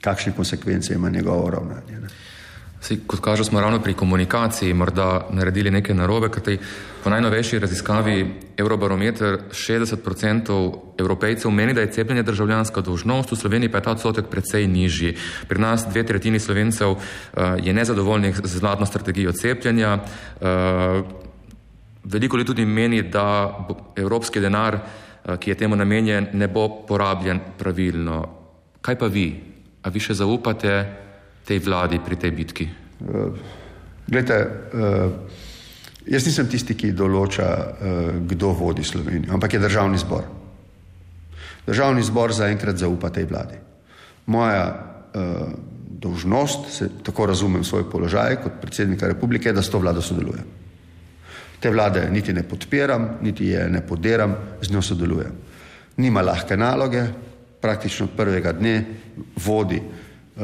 kakšne 0.00 0.32
konsekvence 0.32 0.94
ima 0.94 1.10
njegovo 1.10 1.50
ravnanje. 1.50 2.00
Ne. 2.00 2.08
Sej, 2.84 3.00
kot 3.08 3.20
kaže, 3.24 3.44
smo 3.48 3.60
ravno 3.60 3.80
pri 3.80 3.94
komunikaciji 3.96 4.74
morda 4.76 5.26
naredili 5.32 5.70
nekaj 5.72 5.96
narobe, 5.96 6.28
ker 6.28 6.58
po 7.00 7.10
najnovejši 7.10 7.58
raziskavi 7.58 8.16
Eurobarometer 8.60 9.38
60% 9.48 10.56
evropejcev 11.00 11.50
meni, 11.50 11.72
da 11.72 11.80
je 11.80 11.92
cepljenje 11.92 12.22
državljanska 12.22 12.80
dolžnost, 12.80 13.32
v 13.32 13.36
Sloveniji 13.36 13.72
pa 13.72 13.80
je 13.80 13.82
ta 13.82 13.94
odstotek 13.96 14.28
precej 14.28 14.66
nižji. 14.68 15.14
Pri 15.48 15.58
nas 15.58 15.86
dve 15.88 16.02
tretjini 16.04 16.38
slovencev 16.38 16.90
uh, 16.90 16.98
je 17.56 17.72
nezadovoljnih 17.72 18.40
z 18.44 18.60
vladno 18.60 18.86
strategijo 18.86 19.32
cepljenja. 19.32 19.94
Uh, 19.94 21.08
veliko 22.04 22.36
ljudi 22.36 22.46
tudi 22.46 22.66
meni, 22.66 23.02
da 23.02 23.64
evropski 23.96 24.40
denar, 24.40 24.76
uh, 24.76 25.38
ki 25.40 25.50
je 25.50 25.56
temu 25.56 25.76
namenjen, 25.76 26.28
ne 26.32 26.48
bo 26.48 26.68
porabljen 26.88 27.40
pravilno. 27.58 28.28
Kaj 28.80 28.98
pa 28.98 29.06
vi? 29.06 29.40
A 29.82 29.88
vi 29.88 30.00
še 30.00 30.14
zaupate 30.20 31.03
tej 31.44 31.58
vladi 31.64 32.00
pri 32.00 32.16
tej 32.16 32.32
bitki? 32.32 32.68
Uh, 33.00 33.36
glede, 34.06 34.38
uh, 34.44 35.12
jaz 36.06 36.26
nisem 36.26 36.48
tisti, 36.48 36.76
ki 36.76 36.92
določa, 36.96 37.46
uh, 37.46 38.08
kdo 38.24 38.52
vodi 38.56 38.84
Slovenijo, 38.84 39.32
ampak 39.36 39.56
je 39.56 39.64
državni 39.64 40.00
zbor. 40.00 40.24
Državni 41.66 42.02
zbor 42.04 42.32
zaenkrat 42.32 42.76
zaupa 42.76 43.08
tej 43.08 43.24
vladi. 43.28 43.56
Moja 44.26 44.92
dolžnost, 46.04 46.66
se 46.72 46.88
tako 47.02 47.26
razumem 47.26 47.64
svoj 47.64 47.86
položaj 47.90 48.36
kot 48.42 48.52
predsednika 48.60 49.08
republike, 49.08 49.52
da 49.52 49.62
s 49.62 49.70
to 49.70 49.78
vlado 49.78 50.02
sodelujem. 50.02 50.44
Te 51.60 51.70
vlade 51.70 52.08
niti 52.12 52.32
ne 52.32 52.42
podpiram, 52.42 53.08
niti 53.22 53.46
je 53.46 53.68
ne 53.70 53.80
poderam, 53.86 54.34
z 54.60 54.72
njo 54.72 54.82
sodelujem. 54.82 55.32
Nima 55.96 56.22
lahke 56.22 56.56
naloge, 56.56 57.06
praktično 57.60 58.06
od 58.06 58.16
prvega 58.16 58.52
dne 58.52 58.84
vodi 59.46 59.80
uh, 59.80 60.42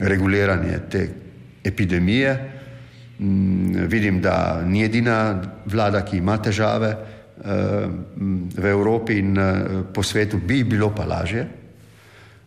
reguliranje 0.00 0.78
te 0.90 1.08
epidemije. 1.64 2.52
Mm, 3.18 3.86
vidim, 3.86 4.20
da 4.20 4.62
ni 4.64 4.84
edina 4.84 5.42
vlada, 5.66 6.00
ki 6.04 6.16
ima 6.16 6.38
težave 6.40 6.88
eh, 6.88 7.88
v 8.56 8.64
Evropi 8.64 9.18
in 9.20 9.38
eh, 9.38 9.82
po 9.92 10.02
svetu, 10.02 10.38
bi 10.38 10.64
bilo 10.64 10.88
pa 10.96 11.04
lažje, 11.04 11.44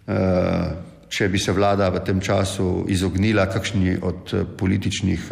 eh, 0.08 0.72
če 1.10 1.30
bi 1.30 1.40
se 1.40 1.54
vlada 1.54 1.92
v 1.94 2.02
tem 2.02 2.22
času 2.22 2.86
izognila 2.90 3.46
kakšni 3.46 4.00
od 4.02 4.34
političnih, 4.58 5.28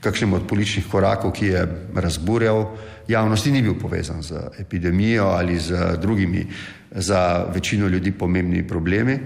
kakšnim 0.00 0.32
od 0.32 0.48
političnih 0.48 0.88
korakov, 0.88 1.34
ki 1.36 1.46
je 1.46 1.66
razburjal 1.94 2.64
javnosti, 3.08 3.52
ni 3.52 3.60
bil 3.62 3.76
povezan 3.76 4.22
z 4.24 4.48
epidemijo 4.58 5.28
ali 5.28 5.58
z 5.60 5.98
drugimi 6.00 6.46
za 6.90 7.52
večino 7.52 7.88
ljudi 7.88 8.12
pomembnimi 8.12 8.68
problemi. 8.68 9.18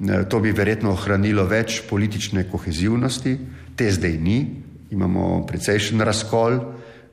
Eh, 0.00 0.24
to 0.28 0.40
bi 0.40 0.52
verjetno 0.52 0.90
ohranilo 0.90 1.44
več 1.46 1.82
politične 1.88 2.48
kohezivnosti, 2.50 3.36
te 3.76 3.90
zdaj 3.94 4.16
ni, 4.18 4.38
imamo 4.90 5.44
precejšen 5.46 6.00
razkol, 6.00 6.58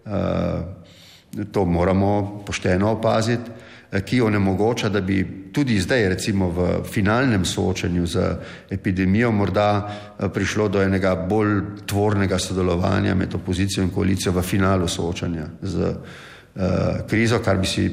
eh, 0.05 1.45
to 1.51 1.65
moramo 1.65 2.41
pošteno 2.45 2.89
opaziti, 2.89 3.51
eh, 3.91 4.01
ki 4.01 4.21
onemogoča, 4.21 4.89
da 4.89 5.01
bi 5.01 5.51
tudi 5.53 5.79
zdaj, 5.79 6.09
recimo 6.09 6.50
v 6.50 6.83
finalnem 6.83 7.45
soočenju 7.45 8.05
z 8.05 8.35
epidemijo, 8.69 9.31
morda 9.31 9.91
prišlo 10.33 10.67
do 10.67 10.81
enega 10.81 11.15
bolj 11.15 11.85
tvornega 11.85 12.39
sodelovanja 12.39 13.15
med 13.15 13.35
opozicijo 13.35 13.83
in 13.83 13.89
koalicijo 13.89 14.31
v 14.31 14.41
finalu 14.41 14.88
soočanja 14.88 15.47
z 15.61 15.77
epidemijo. 15.77 16.30
Eh, 16.55 17.08
krizo, 17.08 17.39
kar 17.39 17.58
bi 17.58 17.67
si 17.67 17.91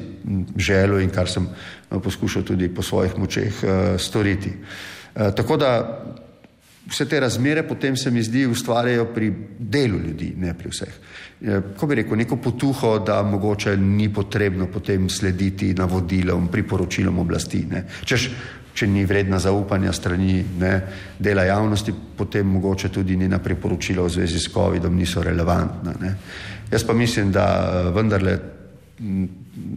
želel 0.57 0.99
in 0.99 1.09
kar 1.09 1.29
sem 1.31 1.45
eh, 1.47 1.99
poskušal 2.03 2.43
tudi 2.43 2.67
po 2.67 2.83
svojih 2.83 3.17
močeh 3.17 3.63
eh, 3.63 3.97
storiti. 3.97 4.51
Tako 5.35 5.57
da 5.57 5.69
vse 6.87 7.05
te 7.05 7.19
razmere 7.19 7.63
potem 7.67 7.95
se 7.97 8.11
mi 8.11 8.23
zdi 8.23 8.45
ustvarjajo 8.45 9.05
pri 9.13 9.33
delu 9.59 9.97
ljudi, 9.99 10.33
ne 10.37 10.53
pri 10.53 10.69
vseh. 10.69 10.93
Ko 11.77 11.87
bi 11.87 11.95
rekel, 11.95 12.17
neko 12.17 12.37
potuho, 12.37 12.99
da 12.99 13.23
mogoče 13.23 13.77
ni 13.77 14.13
potrebno 14.13 14.67
potem 14.67 15.09
slediti 15.09 15.73
navodilom, 15.73 16.47
priporočilom 16.47 17.19
oblasti. 17.19 17.65
Ne. 17.69 17.83
Češ, 18.05 18.29
če 18.73 18.87
ni 18.87 19.03
vredna 19.05 19.39
zaupanja 19.39 19.91
strani 19.93 20.43
ne, 20.59 20.73
dela 21.19 21.43
javnosti, 21.43 21.93
potem 22.17 22.47
mogoče 22.47 22.89
tudi 22.89 23.17
njena 23.17 23.39
priporočila 23.39 24.05
v 24.05 24.09
zvezi 24.09 24.39
s 24.39 24.53
COVID-om 24.53 24.95
niso 24.95 25.23
relevantna. 25.23 25.95
Ne. 25.99 26.15
Jaz 26.71 26.83
pa 26.83 26.93
mislim, 26.93 27.31
da 27.31 27.45
eh, 27.45 27.91
vendarle 27.95 28.37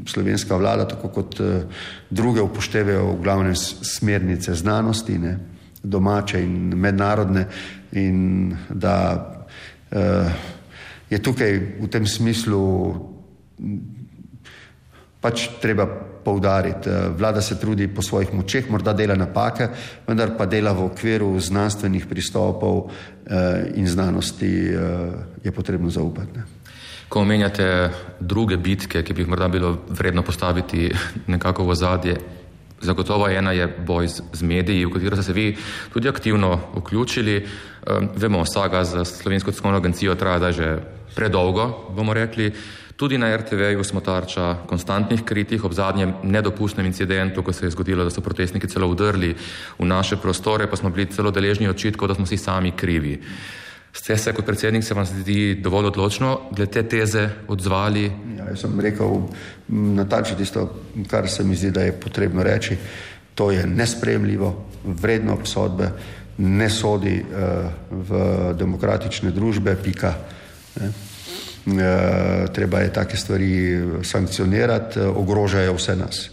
slovenska 0.07 0.57
vlada, 0.57 0.89
tako 0.89 1.09
kot 1.09 1.41
eh, 1.41 1.63
druge, 2.11 2.41
upoštevajo 2.41 3.07
v 3.13 3.23
glavnem 3.23 3.57
smernice 3.57 4.55
znanosti, 4.55 5.19
ne, 5.19 5.39
domače 5.83 6.43
in 6.43 6.75
mednarodne, 6.79 7.47
in 7.93 8.55
da 8.71 8.95
uh, 9.91 9.99
je 11.11 11.19
tukaj 11.23 11.59
v 11.81 11.89
tem 11.91 12.07
smislu 12.07 12.63
pač 15.21 15.49
treba 15.61 15.87
poudariti. 16.25 16.89
Vlada 17.19 17.43
se 17.43 17.59
trudi 17.61 17.89
po 17.91 18.03
svojih 18.03 18.33
močeh, 18.33 18.71
morda 18.71 18.95
dela 18.95 19.19
napake, 19.19 19.69
vendar 20.07 20.37
pa 20.39 20.47
dela 20.47 20.73
v 20.73 20.87
okviru 20.87 21.35
znanstvenih 21.41 22.07
pristopov 22.07 22.89
in 23.75 23.87
znanosti 23.87 24.55
je 25.45 25.53
potrebno 25.53 25.91
zaupati. 25.91 26.39
Ne. 26.39 26.62
Ko 27.13 27.21
omenjate 27.21 27.91
druge 28.21 28.57
bitke, 28.57 29.03
ki 29.05 29.13
bi 29.13 29.21
jih 29.21 29.29
morda 29.29 29.51
bilo 29.53 29.75
vredno 29.93 30.23
postaviti 30.25 30.89
nekako 31.27 31.67
v 31.69 31.75
zadje, 31.77 32.15
zagotovo 32.81 33.29
ena 33.29 33.53
je 33.53 33.67
boj 33.69 34.09
z, 34.09 34.43
mediji, 34.43 34.87
v 34.87 34.95
katero 34.95 35.17
ste 35.17 35.27
se 35.27 35.33
vi 35.37 35.57
tudi 35.93 36.09
aktivno 36.09 36.55
vključili. 36.77 37.37
Um, 37.83 38.09
vemo, 38.17 38.45
saga 38.47 38.85
za 38.85 39.05
Slovensko 39.05 39.53
tiskovno 39.53 39.77
agencijo 39.77 40.15
traja 40.15 40.53
že 40.53 40.79
predolgo, 41.15 41.93
bomo 41.93 42.15
rekli. 42.15 42.53
Tudi 42.97 43.19
na 43.19 43.37
RTV-ju 43.37 43.85
smo 43.85 44.01
tarča 44.01 44.65
konstantnih 44.67 45.25
kritik 45.25 45.65
ob 45.65 45.73
zadnjem 45.73 46.15
nedopustnem 46.23 46.87
incidentu, 46.87 47.43
ko 47.43 47.53
se 47.53 47.67
je 47.67 47.71
zgodilo, 47.71 48.05
da 48.05 48.11
so 48.11 48.21
protestniki 48.21 48.69
celo 48.69 48.89
udrli 48.89 49.35
v 49.79 49.85
naše 49.85 50.17
prostore, 50.17 50.67
pa 50.67 50.77
smo 50.77 50.91
bili 50.91 51.11
celo 51.13 51.31
deležni 51.31 51.69
očitkov, 51.69 52.09
da 52.09 52.15
smo 52.15 52.27
si 52.27 52.37
sami 52.37 52.73
krivi. 52.73 53.21
Ste 53.93 54.17
se 54.17 54.33
kot 54.33 54.47
predsednik, 54.47 54.85
se 54.85 54.95
vam 54.95 55.07
zdi 55.07 55.55
dovolj 55.61 55.87
odločno, 55.87 56.41
glede 56.51 56.71
te 56.73 56.83
teze 56.89 57.29
odzvali? 57.49 58.05
Ja, 58.39 58.49
jaz 58.49 58.65
sem 58.65 58.81
rekel 58.81 59.27
natančno 59.69 60.37
tisto, 60.37 60.65
kar 61.11 61.29
se 61.29 61.45
mi 61.45 61.57
zdi, 61.57 61.71
da 61.71 61.85
je 61.85 61.93
potrebno 61.93 62.43
reči. 62.43 62.77
To 63.35 63.51
je 63.51 63.67
nespremljivo, 63.67 64.53
vredno 64.85 65.35
obsodbe, 65.35 65.91
ne 66.39 66.71
sodi 66.71 67.21
uh, 67.21 67.69
v 67.91 68.21
demokratične 68.57 69.31
družbe, 69.31 69.77
pika. 69.85 70.15
Ne. 70.81 70.93
E, 71.63 72.47
treba 72.53 72.81
je 72.81 72.93
take 72.93 73.17
stvari 73.17 73.81
sankcionirati, 74.03 75.01
ogrožajo 75.01 75.77
vse 75.77 75.97
nas. 75.97 76.31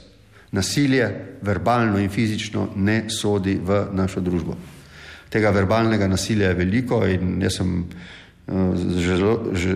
Nasilje, 0.52 1.10
verbalno 1.42 2.00
in 2.00 2.10
fizično, 2.10 2.70
ne 2.76 3.04
sodi 3.10 3.60
v 3.64 3.84
našo 3.94 4.24
družbo. 4.26 4.56
Tega 5.30 5.52
verbalnega 5.54 6.08
nasilja 6.08 6.50
je 6.50 6.58
veliko 6.58 7.04
in 7.08 7.42
jaz 7.42 7.60
sem 7.62 7.84
že, 8.50 9.16
že 9.54 9.76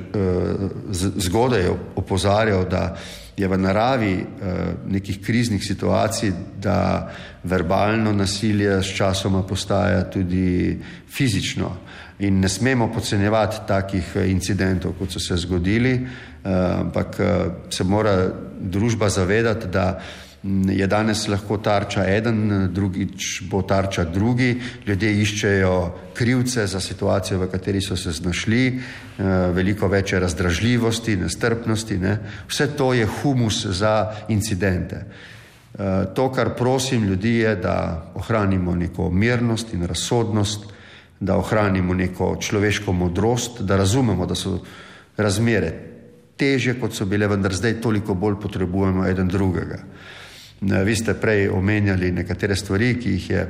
zgodaj 1.22 1.68
opozarjal, 1.96 2.66
da 2.66 2.96
je 3.38 3.48
v 3.48 3.58
naravi 3.58 4.26
nekih 4.90 5.20
kriznih 5.22 5.62
situacij, 5.62 6.32
da 6.62 7.10
verbalno 7.44 8.14
nasilje 8.14 8.82
s 8.82 8.96
časoma 8.98 9.44
postaja 9.44 10.04
tudi 10.10 10.80
fizično. 11.10 11.70
In 12.20 12.40
ne 12.40 12.50
smemo 12.50 12.92
podcenjevati 12.94 13.66
takih 13.68 14.16
incidentov, 14.26 14.94
kot 15.00 15.12
so 15.12 15.20
se 15.20 15.38
zgodili, 15.38 16.08
ampak 16.44 17.18
se 17.70 17.84
mora 17.84 18.30
družba 18.60 19.10
zavedati, 19.10 19.68
da 19.68 20.00
je 20.44 20.88
danes 20.88 21.28
lahko 21.28 21.58
tarča 21.58 22.04
eden, 22.08 22.68
drugič 22.74 23.44
bo 23.48 23.62
tarča 23.62 24.04
drugi, 24.04 24.62
ljudje 24.86 25.12
iščejo 25.22 25.76
krivce 26.14 26.68
za 26.68 26.80
situacijo, 26.84 27.40
v 27.40 27.48
kateri 27.52 27.82
so 27.82 27.96
se 27.96 28.12
znašli, 28.12 28.66
eh, 28.68 29.24
veliko 29.56 29.88
več 29.88 30.14
je 30.14 30.20
razdražljivosti, 30.20 31.16
nestrpnosti, 31.16 31.98
ne. 31.98 32.18
vse 32.48 32.68
to 32.78 32.94
je 32.94 33.06
humus 33.06 33.66
za 33.66 34.12
incidente. 34.28 35.06
Eh, 35.74 36.06
to, 36.16 36.32
kar 36.32 36.56
prosim 36.56 37.04
ljudi, 37.04 37.38
je, 37.38 37.56
da 37.56 38.12
ohranimo 38.16 38.76
neko 38.76 39.10
mirnost 39.10 39.74
in 39.74 39.86
razsodnost, 39.86 40.66
da 41.20 41.38
ohranimo 41.38 41.94
neko 41.94 42.36
človeško 42.36 42.94
modrost, 42.94 43.62
da 43.62 43.78
razumemo, 43.78 44.26
da 44.26 44.36
so 44.36 44.60
razmere 45.18 45.74
teže, 46.38 46.74
kot 46.80 46.94
so 46.94 47.06
bile, 47.06 47.28
vendar 47.28 47.54
zdaj 47.54 47.82
toliko 47.82 48.14
bolj 48.14 48.36
potrebujemo 48.42 49.06
eden 49.08 49.28
drugega. 49.28 49.80
Vi 50.64 50.96
ste 50.96 51.14
prej 51.14 51.50
omenjali 51.50 52.12
nekatere 52.12 52.56
stvari, 52.56 52.96
ki 53.00 53.10
jih 53.18 53.30
je 53.30 53.48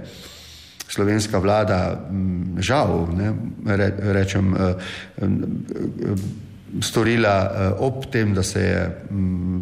slovenska 0.93 1.39
vlada 1.39 2.09
žal, 2.61 3.07
ne, 3.17 3.33
rečem, 4.13 4.53
eh, 4.53 4.75
eh, 5.17 5.27
storila 6.81 7.35
eh, 7.45 7.71
ob 7.85 8.05
tem, 8.11 8.33
da 8.33 8.43
se 8.43 8.61
je 8.61 8.81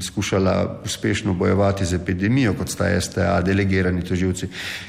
skušala 0.02 0.82
uspešno 0.86 1.34
bojevati 1.34 1.86
z 1.86 2.00
epidemijo, 2.00 2.54
kot 2.54 2.70
sta 2.70 2.90
STA, 3.02 3.42
delegirani 3.42 4.04
toživci, 4.04 4.48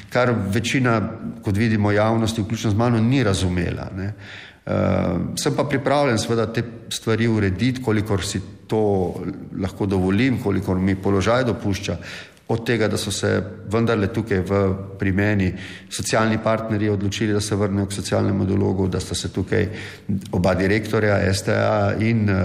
kar 0.09 0.33
večina, 0.53 1.01
kot 1.43 1.57
vidimo, 1.57 1.91
javnosti, 1.91 2.41
vključno 2.41 2.71
z 2.71 2.75
mano, 2.75 3.01
ni 3.01 3.23
razumela. 3.23 3.89
Ne. 3.97 4.13
Uh, 4.63 5.35
sem 5.35 5.51
pa 5.55 5.65
pripravljen 5.67 6.17
seveda 6.17 6.45
te 6.53 6.61
stvari 6.89 7.27
urediti, 7.27 7.81
kolikor 7.83 8.23
si 8.23 8.39
to 8.67 9.13
lahko 9.59 9.85
dovolim, 9.85 10.37
kolikor 10.39 10.79
mi 10.79 10.95
položaj 10.95 11.43
dopušča, 11.43 11.97
od 12.53 12.65
tega, 12.65 12.87
da 12.87 12.97
so 12.97 13.11
se 13.11 13.29
vendarle 13.71 14.07
tukaj 14.13 14.41
v, 14.45 14.61
pri 14.99 15.11
meni 15.11 15.51
socialni 15.89 16.37
partnerji 16.43 16.89
odločili, 16.89 17.33
da 17.33 17.41
se 17.41 17.55
vrnejo 17.55 17.89
k 17.89 17.97
socialnemu 17.97 18.45
dialogu, 18.45 18.87
da 18.87 18.99
sta 18.99 19.15
se 19.15 19.31
tukaj 19.33 19.67
oba 20.31 20.53
direktorja 20.55 21.17
STA 21.33 21.93
in 21.99 22.29
uh, 22.29 22.37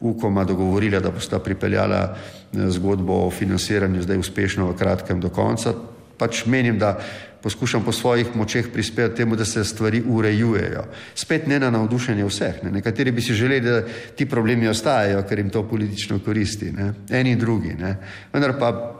UKOMA 0.00 0.44
dogovorila, 0.44 1.00
da 1.00 1.10
bosta 1.10 1.38
pripeljala 1.38 2.02
uh, 2.12 2.68
zgodbo 2.68 3.26
o 3.26 3.30
financiranju 3.30 4.02
zdaj 4.02 4.18
uspešno 4.18 4.70
v 4.70 4.76
kratkem 4.76 5.20
do 5.20 5.28
konca. 5.28 5.74
Pač 6.18 6.44
menim, 6.46 6.78
da 6.78 6.98
poskušam 7.42 7.84
po 7.84 7.92
svojih 7.92 8.36
močeh 8.36 8.68
prispevati 8.72 9.16
temu, 9.16 9.36
da 9.36 9.44
se 9.44 9.64
stvari 9.64 10.02
urejujejo. 10.06 10.84
Spet 11.14 11.46
ne 11.46 11.60
na 11.60 11.70
navdušenje 11.70 12.24
vseh. 12.24 12.62
Ne. 12.64 12.70
Nekateri 12.70 13.12
bi 13.12 13.22
si 13.22 13.34
želeli, 13.34 13.60
da 13.60 13.82
ti 14.16 14.26
problemi 14.26 14.68
ostajajo, 14.68 15.22
ker 15.28 15.38
jim 15.38 15.50
to 15.50 15.62
politično 15.68 16.18
koristi. 16.24 16.72
Ne. 16.72 16.92
Eni 17.10 17.32
in 17.32 17.38
drugi. 17.38 17.74
Ne. 17.78 17.96
Vendar 18.32 18.58
pa 18.58 18.94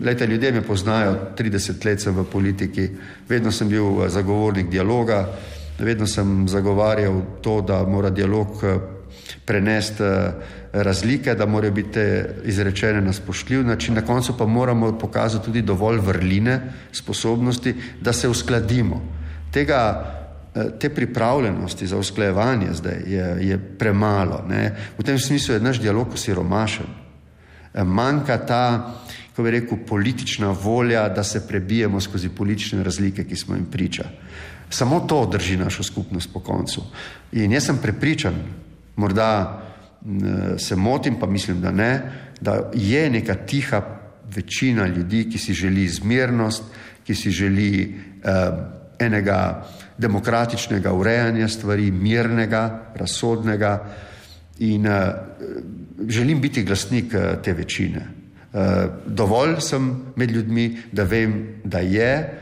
Lejte, 0.00 0.26
ljudje 0.26 0.52
me 0.52 0.62
poznajo, 0.62 1.16
30 1.38 1.84
let 1.86 2.00
sem 2.00 2.14
v 2.16 2.24
politiki, 2.24 2.88
vedno 3.28 3.52
sem 3.52 3.68
bil 3.68 4.08
zagovornik 4.08 4.70
dialoga, 4.70 5.26
vedno 5.78 6.06
sem 6.06 6.48
zagovarjal 6.48 7.20
to, 7.42 7.60
da 7.60 7.82
mora 7.84 8.10
dialog 8.10 8.64
prenesti 9.44 10.02
razlike, 10.72 11.34
da 11.34 11.46
morajo 11.46 11.72
biti 11.72 12.00
izrečene 12.44 13.00
na 13.00 13.12
spoštljiv 13.12 13.66
način, 13.66 13.94
na 13.94 14.02
koncu 14.02 14.38
pa 14.38 14.46
moramo 14.46 14.98
pokazati 14.98 15.44
tudi 15.44 15.62
dovolj 15.62 15.98
vrline, 15.98 16.60
sposobnosti, 16.92 17.74
da 18.00 18.12
se 18.12 18.28
uskladimo. 18.28 19.02
Tega, 19.52 20.10
te 20.80 20.88
pripravljenosti 20.88 21.86
za 21.86 21.96
usklajevanje 21.96 22.66
zdaj 22.72 23.02
je, 23.06 23.36
je 23.40 23.58
premalo. 23.78 24.44
Ne? 24.48 24.76
V 24.98 25.02
tem 25.02 25.18
smislu 25.18 25.54
je 25.54 25.60
naš 25.60 25.80
dialog 25.80 26.08
osiromašen. 26.14 26.86
Eh, 27.74 27.84
manjka 27.84 28.38
ta, 28.46 28.94
kako 29.30 29.42
bi 29.42 29.50
rekel, 29.50 29.78
politična 29.86 30.50
volja, 30.50 31.08
da 31.08 31.24
se 31.24 31.48
prebijemo 31.48 32.00
skozi 32.00 32.28
politične 32.28 32.82
razlike, 32.82 33.24
ki 33.24 33.36
smo 33.36 33.54
jim 33.54 33.66
priča. 33.70 34.04
Samo 34.70 35.00
to 35.00 35.26
drži 35.26 35.56
našo 35.56 35.82
skupnost 35.82 36.32
po 36.32 36.40
koncu. 36.40 36.82
In 37.32 37.52
jaz 37.52 37.64
sem 37.64 37.78
prepričan, 37.78 38.34
morda 39.00 39.62
se 40.58 40.76
motim, 40.76 41.18
pa 41.20 41.26
mislim, 41.26 41.60
da 41.60 41.70
ne, 41.70 41.90
da 42.40 42.70
je 42.74 43.10
neka 43.10 43.34
tiha 43.34 43.82
večina 44.34 44.86
ljudi, 44.86 45.26
ki 45.30 45.38
si 45.38 45.54
želi 45.54 45.88
zmernost, 45.88 46.62
ki 47.04 47.14
si 47.14 47.30
želi 47.30 47.94
eh, 48.24 48.30
enega 48.98 49.66
demokratičnega 49.98 50.92
urejanja 50.92 51.48
stvari, 51.48 51.90
mirnega, 51.90 52.92
razsodnega 52.94 53.74
in 54.58 54.86
eh, 54.86 55.12
želim 56.08 56.40
biti 56.40 56.64
glasnik 56.64 57.14
eh, 57.14 57.36
te 57.42 57.52
večine. 57.52 58.06
Eh, 58.52 58.86
dovolj 59.06 59.60
sem 59.60 59.90
med 60.16 60.30
ljudmi, 60.30 60.78
da 60.92 61.04
vem, 61.04 61.60
da 61.64 61.78
je 61.78 62.36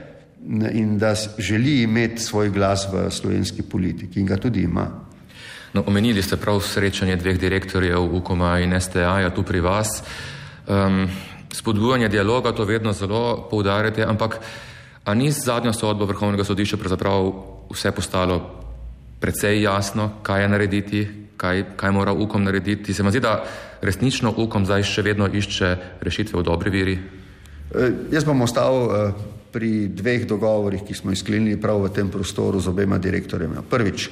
in 0.72 0.98
da 0.98 1.14
želi 1.38 1.82
imeti 1.82 2.22
svoj 2.22 2.50
glas 2.50 2.86
v 2.92 3.10
slovenski 3.10 3.62
politiki 3.62 4.20
in 4.20 4.26
ga 4.26 4.36
tudi 4.36 4.62
ima. 4.62 5.07
No, 5.72 5.84
omenili 5.86 6.22
ste 6.22 6.36
prav 6.40 6.60
srečanje 6.64 7.16
dveh 7.16 7.38
direktorjev 7.40 8.14
UKOM-a 8.16 8.58
in 8.64 8.72
STA-ja 8.80 9.30
tu 9.30 9.42
pri 9.42 9.60
vas. 9.60 10.02
Um, 10.66 11.08
spodbujanje 11.52 12.08
dialoga 12.08 12.52
to 12.52 12.64
vedno 12.64 12.92
zelo 12.92 13.48
poudarjate, 13.50 14.04
ampak 14.04 14.40
a 15.04 15.14
ni 15.14 15.32
zadnjo 15.32 15.72
sodbo 15.72 16.04
Vrhovnega 16.04 16.44
sodišča 16.44 16.76
pravzaprav 16.76 17.32
vse 17.72 17.92
postalo 17.92 18.40
precej 19.20 19.62
jasno, 19.62 20.10
kaj 20.22 20.42
je 20.42 20.48
narediti, 20.48 21.00
kaj, 21.36 21.64
kaj 21.76 21.92
mora 21.92 22.12
UKOM 22.12 22.44
narediti. 22.44 22.94
Se 22.94 23.02
mi 23.02 23.10
zdi, 23.10 23.20
da 23.20 23.44
resnično 23.82 24.34
UKOM 24.36 24.64
zdaj 24.64 24.82
še 24.82 25.02
vedno 25.02 25.28
išče 25.28 25.76
rešitve 26.00 26.40
v 26.40 26.44
dobri 26.44 26.70
veri. 26.70 26.96
E, 26.98 27.90
jaz 28.12 28.24
bom 28.24 28.40
ostal 28.42 28.74
e, 28.76 29.12
pri 29.52 29.88
dveh 29.88 30.26
dogovorih, 30.28 30.84
ki 30.86 30.94
smo 30.94 31.12
jih 31.12 31.20
sklenili 31.20 31.60
prav 31.60 31.82
v 31.84 31.92
tem 31.92 32.10
prostoru 32.12 32.60
z 32.60 32.72
obema 32.72 32.98
direktorjema. 32.98 33.64
Prvič, 33.70 34.10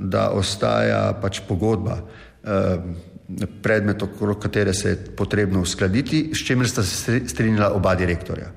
da 0.00 0.30
ostaja 0.34 1.12
pač 1.22 1.40
pogodba, 1.48 1.98
e, 2.42 2.76
predmet, 3.62 4.02
okrog 4.02 4.38
katere 4.42 4.74
se 4.74 4.88
je 4.88 4.96
potrebno 5.16 5.60
uskladiti, 5.60 6.30
s 6.34 6.46
čimer 6.46 6.68
sta 6.68 6.82
se 6.82 7.20
strinjala 7.26 7.72
oba 7.74 7.94
direktorja. 7.94 8.50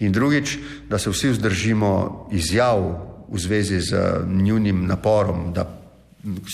In 0.00 0.12
drugič, 0.12 0.58
da 0.90 0.98
se 0.98 1.10
vsi 1.10 1.28
vzdržimo 1.28 2.28
izjav 2.32 2.80
v 3.28 3.38
zvezi 3.38 3.80
z 3.80 4.00
njunim 4.26 4.86
naporom, 4.86 5.52
da 5.54 5.68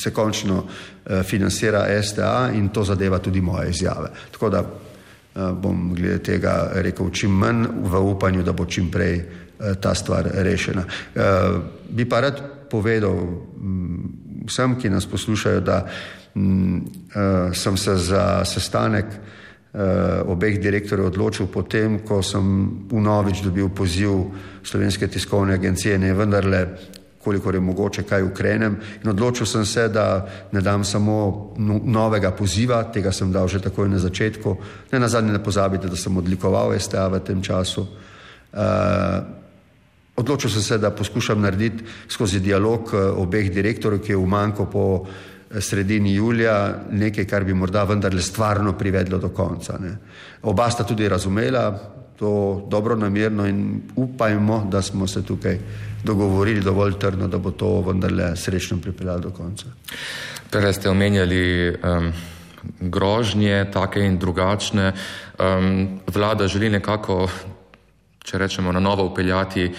se 0.03 0.11
končno 0.11 0.65
uh, 0.65 1.23
financira 1.23 1.87
STA 2.03 2.51
in 2.55 2.69
to 2.69 2.85
zadeva 2.85 3.19
tudi 3.19 3.41
moje 3.41 3.71
izjave. 3.71 4.11
Tako 4.33 4.51
da 4.51 4.65
bom 5.35 5.95
glede 5.95 6.19
tega 6.19 6.71
rekel 6.75 7.11
čim 7.11 7.31
manj 7.31 7.67
v 7.87 8.01
upanju, 8.03 8.43
da 8.43 8.53
bo 8.53 8.67
čim 8.67 8.91
prej 8.91 9.23
ta 9.81 9.95
stvar 9.95 10.27
rešena. 10.35 10.85
Bi 11.89 12.05
pa 12.09 12.21
rad 12.21 12.60
povedal 12.71 13.17
um, 13.17 14.45
vsem, 14.47 14.79
ki 14.79 14.91
nas 14.91 15.07
poslušajo, 15.07 15.61
da 15.61 15.83
um, 16.35 16.79
uh, 16.79 17.51
sem 17.55 17.77
se 17.77 17.97
za 17.97 18.45
sestanek 18.45 19.07
uh, 19.07 20.31
obeh 20.31 20.61
direktorjev 20.61 21.11
odločil 21.11 21.47
potem, 21.47 22.01
ko 22.07 22.23
sem 22.23 22.87
vnovič 22.91 23.43
dobil 23.43 23.69
poziv 23.69 24.31
Slovenske 24.63 25.09
tiskovne 25.09 25.55
agencije, 25.55 25.99
ne 25.99 26.15
vendarle 26.15 26.67
kolikor 27.25 27.55
je 27.55 27.61
mogoče 27.61 28.03
kaj 28.03 28.23
ukrenem. 28.23 28.77
In 29.03 29.11
odločil 29.11 29.47
sem 29.47 29.65
se, 29.67 29.89
da 29.89 30.27
ne 30.53 30.61
dam 30.61 30.85
samo 30.85 31.53
no, 31.57 31.81
novega 31.85 32.31
poziva, 32.31 32.83
tega 32.93 33.13
sem 33.13 33.33
dal 33.33 33.49
že 33.49 33.61
takoj 33.61 33.89
na 33.89 33.99
začetku. 33.99 34.57
Ne 34.93 35.01
na 35.01 35.09
zadnje 35.09 35.33
ne 35.33 35.43
pozabite, 35.43 35.89
da 35.89 35.97
sem 35.97 36.17
odlikoval 36.17 36.73
STA 36.79 37.09
v 37.09 37.21
tem 37.21 37.43
času. 37.43 37.87
Uh, 38.53 39.40
odločil 40.21 40.51
sem 40.51 40.63
se, 40.63 40.79
da 40.79 40.91
poskušam 40.91 41.41
narediti 41.41 41.85
skozi 42.09 42.41
dialog 42.41 42.95
eh, 42.95 43.11
obeh 43.23 43.51
direktorjev, 43.53 44.03
ki 44.05 44.13
je 44.13 44.21
v 44.21 44.27
manjko 44.27 44.67
po 44.71 44.85
eh, 45.05 45.61
sredini 45.61 46.15
julija, 46.15 46.87
nekaj, 46.91 47.27
kar 47.27 47.45
bi 47.45 47.55
morda 47.55 47.85
vendarle 47.85 48.23
stvarno 48.23 48.77
privedlo 48.79 49.19
do 49.19 49.33
konca. 49.35 49.79
Ne. 49.81 49.97
Oba 50.43 50.71
sta 50.71 50.85
tudi 50.85 51.09
razumela, 51.09 51.71
to 52.21 52.67
dobro 52.69 52.97
namerno 52.97 53.47
in 53.49 53.81
upajmo, 53.97 54.67
da 54.71 54.83
smo 54.83 55.07
se 55.07 55.25
tukaj 55.25 55.59
dogovorili 56.05 56.61
dovolj 56.61 56.99
trdno, 56.99 57.29
da 57.29 57.39
bo 57.39 57.51
to 57.51 57.81
vendarle 57.81 58.37
srečno 58.37 58.79
pripeljalo 58.83 59.19
do 59.19 59.31
konca. 59.31 59.73
Prej 60.51 60.73
ste 60.73 60.91
omenjali 60.91 61.71
um, 61.71 62.13
grožnje, 62.81 63.71
take 63.73 64.05
in 64.05 64.19
drugačne. 64.19 64.93
Um, 65.39 66.01
vlada 66.07 66.49
želi 66.49 66.71
nekako, 66.71 67.29
če 68.25 68.39
rečemo, 68.39 68.73
na 68.73 68.81
novo 68.81 69.05
upeljati 69.05 69.65
eh, 69.65 69.73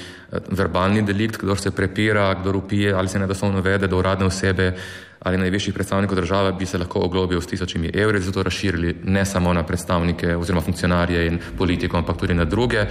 verbalni 0.50 1.02
delikt, 1.02 1.42
kdo 1.42 1.56
se 1.56 1.72
prepira, 1.72 2.34
kdo 2.34 2.58
upije 2.58 2.94
ali 2.94 3.08
se 3.08 3.20
nedoslovno 3.20 3.62
vede 3.62 3.88
do 3.88 3.98
uradne 3.98 4.26
osebe 4.26 4.74
ali 5.22 5.38
najvišjih 5.38 5.74
predstavnikov 5.74 6.18
države, 6.18 6.54
bi 6.58 6.66
se 6.66 6.78
lahko 6.78 7.00
oglobil 7.06 7.42
s 7.42 7.48
tisočimi 7.48 7.92
evri, 7.94 8.20
zato 8.22 8.44
razširili 8.44 8.96
ne 9.04 9.26
samo 9.26 9.54
na 9.54 9.64
predstavnike 9.64 10.36
oziroma 10.36 10.62
funkcionarje 10.66 11.28
in 11.28 11.38
politikov, 11.58 12.00
ampak 12.00 12.18
tudi 12.18 12.34
na 12.34 12.46
druge. 12.46 12.88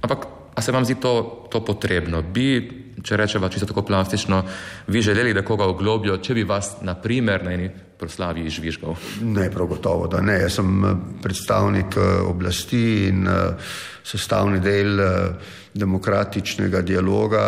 Ampak 0.00 0.26
A 0.58 0.62
se 0.62 0.72
vam 0.72 0.84
zdi 0.84 0.98
to, 0.98 1.46
to 1.50 1.62
potrebno? 1.62 2.22
Bi, 2.22 2.58
če 3.02 3.16
rečemo 3.16 3.48
čisto 3.48 3.66
tako 3.66 3.82
plastično, 3.82 4.42
vi 4.86 5.02
želeli, 5.02 5.34
da 5.34 5.44
koga 5.44 5.66
oglobijo, 5.68 6.18
če 6.22 6.34
bi 6.34 6.44
vas, 6.44 6.76
na 6.82 6.94
primer, 6.94 7.44
na 7.44 7.52
eni 7.54 7.70
proslavi 7.98 8.46
izžvižgal? 8.46 8.96
Ne, 9.26 9.48
prav 9.50 9.66
gotovo, 9.66 10.06
da 10.10 10.20
ne. 10.22 10.38
Jaz 10.44 10.58
sem 10.60 10.84
eh, 10.84 10.96
predstavnik 11.22 11.96
eh, 11.96 12.08
oblasti 12.28 12.82
in 13.08 13.26
eh, 13.26 13.70
sestavni 14.06 14.60
del 14.64 15.00
demokratičnega 15.78 16.80
dialoga 16.82 17.44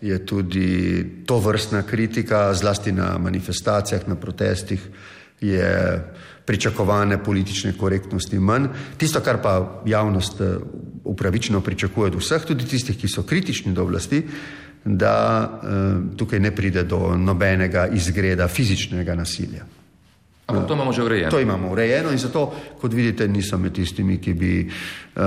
je 0.00 0.16
tudi 0.26 1.24
to 1.26 1.36
vrstna 1.44 1.82
kritika, 1.82 2.54
zlasti 2.54 2.92
na 2.92 3.18
manifestacijah, 3.18 4.08
na 4.08 4.16
protestih, 4.16 4.80
je 5.40 5.68
pričakovane 6.46 7.20
politične 7.24 7.74
korektnosti 7.78 8.38
manj. 8.38 8.70
Tisto, 8.96 9.20
kar 9.20 9.42
pa 9.42 9.82
javnost 9.86 10.40
upravičeno 11.04 11.60
pričakuje 11.60 12.10
od 12.10 12.16
vseh, 12.20 12.44
tudi 12.48 12.66
tistih, 12.66 12.96
ki 12.96 13.08
so 13.08 13.22
kritični 13.22 13.74
do 13.76 13.84
oblasti, 13.84 14.22
da 14.84 15.60
eh, 15.62 16.16
tukaj 16.16 16.40
ne 16.40 16.54
pride 16.54 16.84
do 16.84 17.16
nobenega 17.16 17.86
izgreda 17.86 18.48
fizičnega 18.48 19.14
nasilja. 19.14 19.64
Ampak 20.50 20.66
to 20.66 20.74
imamo 20.74 20.92
že 20.92 21.02
urejeno. 21.02 21.30
To 21.30 21.40
imamo 21.40 21.70
urejeno 21.70 22.10
in 22.10 22.18
zato, 22.18 22.52
kot 22.80 22.92
vidite, 22.92 23.28
nisem 23.28 23.60
med 23.60 23.72
tistimi, 23.72 24.18
ki 24.18 24.34
bi, 24.34 24.66
uh, 24.66 25.22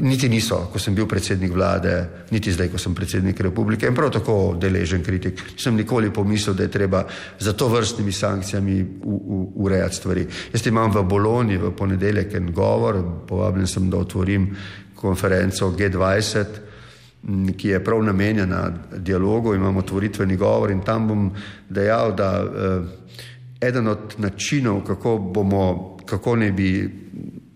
niti 0.00 0.28
niso, 0.28 0.70
ko 0.72 0.80
sem 0.80 0.94
bil 0.94 1.06
predsednik 1.06 1.52
vlade, 1.52 2.24
niti 2.32 2.52
zdaj, 2.52 2.70
ko 2.72 2.80
sem 2.80 2.94
predsednik 2.94 3.40
republike 3.40 3.86
in 3.86 3.94
prav 3.94 4.10
tako 4.10 4.56
deležen 4.56 5.04
kritik. 5.04 5.42
Nisem 5.52 5.76
nikoli 5.76 6.12
pomislil, 6.12 6.56
da 6.56 6.64
je 6.64 6.72
treba 6.72 7.04
za 7.38 7.52
to 7.52 7.68
vrstnimi 7.68 8.12
sankcijami 8.12 8.80
u, 9.04 9.12
u, 9.12 9.52
urejati 9.64 9.96
stvari. 9.96 10.26
Jaz 10.52 10.66
imam 10.66 10.92
v 10.94 11.04
Boloni 11.04 11.58
v 11.58 11.74
ponedeljek 11.76 12.34
en 12.34 12.52
govor, 12.52 13.02
povabljen 13.28 13.66
sem, 13.66 13.90
da 13.90 14.00
otvorim 14.00 14.48
konferenco 14.96 15.74
G20 15.76 16.73
ki 17.56 17.68
je 17.68 17.84
prav 17.84 18.02
namenjena 18.02 18.72
dialogu, 18.96 19.54
imamo 19.54 19.78
otvoritveni 19.78 20.36
govor 20.36 20.70
in 20.70 20.82
tam 20.84 21.08
bom 21.08 21.30
dejal, 21.68 22.12
da 22.12 22.44
uh, 22.44 22.86
eden 23.60 23.88
od 23.88 24.14
načinov, 24.18 24.84
kako 24.84 25.18
bomo, 25.18 25.96
kako 26.06 26.36
ne 26.36 26.52
bi 26.52 26.90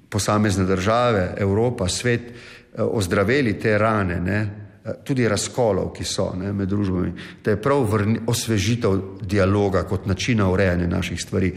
posamezne 0.09 0.65
države, 0.65 1.35
Evropa, 1.37 1.89
svet 1.89 2.21
eh, 2.21 2.83
ozdravili 2.83 3.59
te 3.59 3.79
rane, 3.79 4.21
ne, 4.21 4.39
eh, 4.85 4.91
tudi 5.05 5.29
razkolov, 5.29 5.93
ki 5.93 6.05
so 6.05 6.33
ne, 6.37 6.53
med 6.53 6.69
družbami, 6.69 7.13
da 7.45 7.51
je 7.51 7.63
prav 7.63 7.85
vrni, 7.93 8.21
osvežitev 8.27 9.01
dialoga 9.21 9.83
kot 9.83 10.07
načina 10.07 10.51
urejanja 10.51 10.87
naših 10.87 11.21
stvari. 11.21 11.53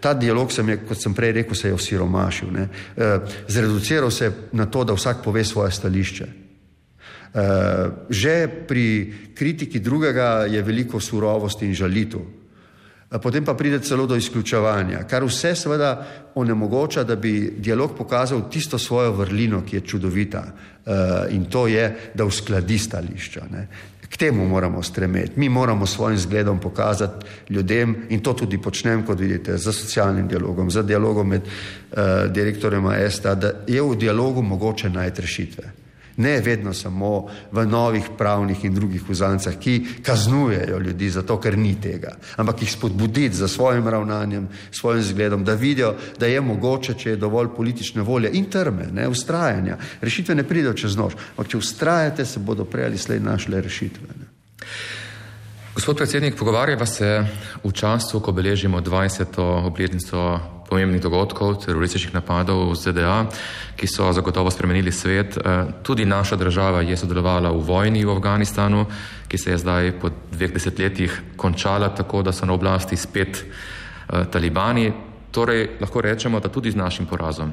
Ta 0.00 0.14
dialog 0.14 0.52
sem 0.52 0.68
je, 0.68 0.80
kot 0.88 1.02
sem 1.02 1.14
prej 1.14 1.32
rekel, 1.32 1.54
se 1.54 1.68
je 1.68 1.74
osiromašil, 1.74 2.50
ne, 2.52 2.68
eh, 2.96 3.18
zreduciral 3.48 4.10
se 4.10 4.32
na 4.52 4.66
to, 4.66 4.84
da 4.84 4.92
vsak 4.92 5.24
pove 5.24 5.44
svoje 5.44 5.70
stališče. 5.70 6.45
Že 8.08 8.34
pri 8.68 9.12
kritiki 9.34 9.80
drugega 9.80 10.46
je 10.50 10.62
veliko 10.62 11.00
surovosti 11.00 11.66
in 11.66 11.74
žalitev 11.74 12.20
potem 13.18 13.44
pa 13.44 13.54
pride 13.54 13.78
celo 13.80 14.06
do 14.06 14.16
izključevanja, 14.16 15.04
kar 15.08 15.24
vse 15.24 15.54
seveda 15.54 16.06
onemogoča, 16.34 17.04
da 17.04 17.16
bi 17.16 17.52
dialog 17.58 17.94
pokazal 17.96 18.48
tisto 18.50 18.78
svojo 18.78 19.12
vrlino, 19.12 19.62
ki 19.62 19.76
je 19.76 19.80
čudovita 19.80 20.42
uh, 20.42 20.92
in 21.30 21.44
to 21.44 21.66
je, 21.66 21.86
da 22.14 22.24
uskladi 22.24 22.78
stališča. 22.78 23.44
Ne. 23.52 23.68
K 24.06 24.16
temu 24.16 24.48
moramo 24.48 24.82
stremeti. 24.82 25.40
Mi 25.40 25.48
moramo 25.48 25.86
svojim 25.86 26.18
zgledom 26.18 26.60
pokazati 26.60 27.26
ljudem 27.50 27.96
in 28.08 28.20
to 28.20 28.32
tudi 28.32 28.58
počnem, 28.58 29.06
kot 29.06 29.20
vidite, 29.20 29.56
za 29.56 29.72
socialnim 29.72 30.28
dialogom, 30.28 30.70
za 30.70 30.82
dialogom 30.82 31.28
med 31.28 31.42
uh, 31.42 31.98
direktorjem 32.30 32.86
ASTA, 32.86 33.34
da 33.34 33.52
je 33.66 33.82
v 33.82 33.96
dialogu 33.96 34.42
mogoče 34.42 34.90
najti 34.90 35.22
rešitve 35.22 35.85
ne 36.16 36.40
vedno 36.40 36.74
samo 36.74 37.28
v 37.52 37.66
novih 37.66 38.08
pravnih 38.18 38.64
in 38.64 38.74
drugih 38.74 39.10
uzancah, 39.10 39.54
ki 39.58 40.02
kaznujejo 40.02 40.78
ljudi 40.78 41.10
zato, 41.10 41.38
ker 41.40 41.58
ni 41.58 41.74
tega, 41.80 42.16
ampak 42.36 42.62
jih 42.62 42.72
spodbuditi 42.72 43.36
za 43.36 43.48
svojim 43.48 43.88
ravnanjem, 43.88 44.48
svojim 44.70 45.02
zgledom, 45.02 45.44
da 45.44 45.54
vidijo, 45.54 45.94
da 46.18 46.26
je 46.26 46.40
mogoče, 46.40 46.94
če 46.94 47.10
je 47.10 47.16
dovolj 47.16 47.48
politične 47.56 48.02
volje 48.02 48.30
in 48.32 48.50
trme, 48.50 48.88
ne 48.92 49.08
ustrajanja. 49.08 49.78
Rešitve 50.00 50.34
ne 50.34 50.48
pridejo 50.48 50.74
čez 50.74 50.96
noč, 50.96 51.16
ampak 51.30 51.48
če 51.48 51.58
ustrajate, 51.58 52.24
se 52.24 52.40
bodo 52.40 52.64
prej 52.64 52.86
ali 52.86 52.98
slej 52.98 53.20
našle 53.20 53.60
rešitve. 53.60 54.08
Ne. 54.18 54.26
Gospod 55.76 55.96
predsednik, 55.96 56.38
pogovarjava 56.38 56.86
se 56.86 57.26
v 57.64 57.72
času, 57.72 58.20
ko 58.20 58.32
beležimo 58.32 58.80
20. 58.80 59.40
obletnico 59.68 60.40
pomembnih 60.68 61.02
dogodkov, 61.02 61.62
terorističnih 61.64 62.14
napadov 62.14 62.70
v 62.70 62.74
ZDA, 62.74 63.18
ki 63.76 63.86
so 63.86 64.12
zagotovo 64.12 64.50
spremenili 64.50 64.92
svet. 64.92 65.36
Eh, 65.36 65.66
tudi 65.82 66.04
naša 66.04 66.36
država 66.36 66.82
je 66.82 66.96
sodelovala 66.96 67.50
v 67.50 67.62
vojni 67.62 68.04
v 68.04 68.10
Afganistanu, 68.10 68.86
ki 69.28 69.38
se 69.38 69.50
je 69.50 69.58
zdaj 69.58 69.92
po 70.00 70.10
dveh 70.32 70.52
desetletjih 70.52 71.36
končala 71.36 71.88
tako, 71.88 72.22
da 72.22 72.32
so 72.32 72.46
na 72.46 72.52
oblasti 72.52 72.96
spet 72.96 73.44
eh, 73.44 74.24
talibani. 74.30 74.92
Torej, 75.30 75.78
lahko 75.80 76.00
rečemo, 76.00 76.40
da 76.40 76.48
tudi 76.48 76.70
z 76.70 76.76
našim 76.76 77.06
porazom. 77.06 77.52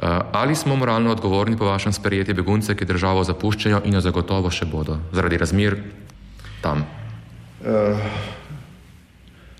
Eh, 0.00 0.18
ali 0.32 0.56
smo 0.56 0.76
moralno 0.76 1.10
odgovorni 1.10 1.56
po 1.56 1.64
vašem 1.64 1.92
sprejeti 1.92 2.34
begunce, 2.34 2.74
ki 2.74 2.84
državo 2.84 3.24
zapuščajo 3.24 3.82
in 3.84 3.94
jo 3.94 4.00
zagotovo 4.00 4.50
še 4.50 4.64
bodo 4.64 4.96
zaradi 5.12 5.36
razmir 5.36 5.76
tam? 6.62 6.84
Uh, 7.60 8.00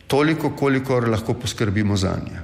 toliko, 0.09 0.51
kolikor 0.57 1.09
lahko 1.09 1.35
poskrbimo 1.35 1.97
za 1.97 2.15
nje. 2.25 2.41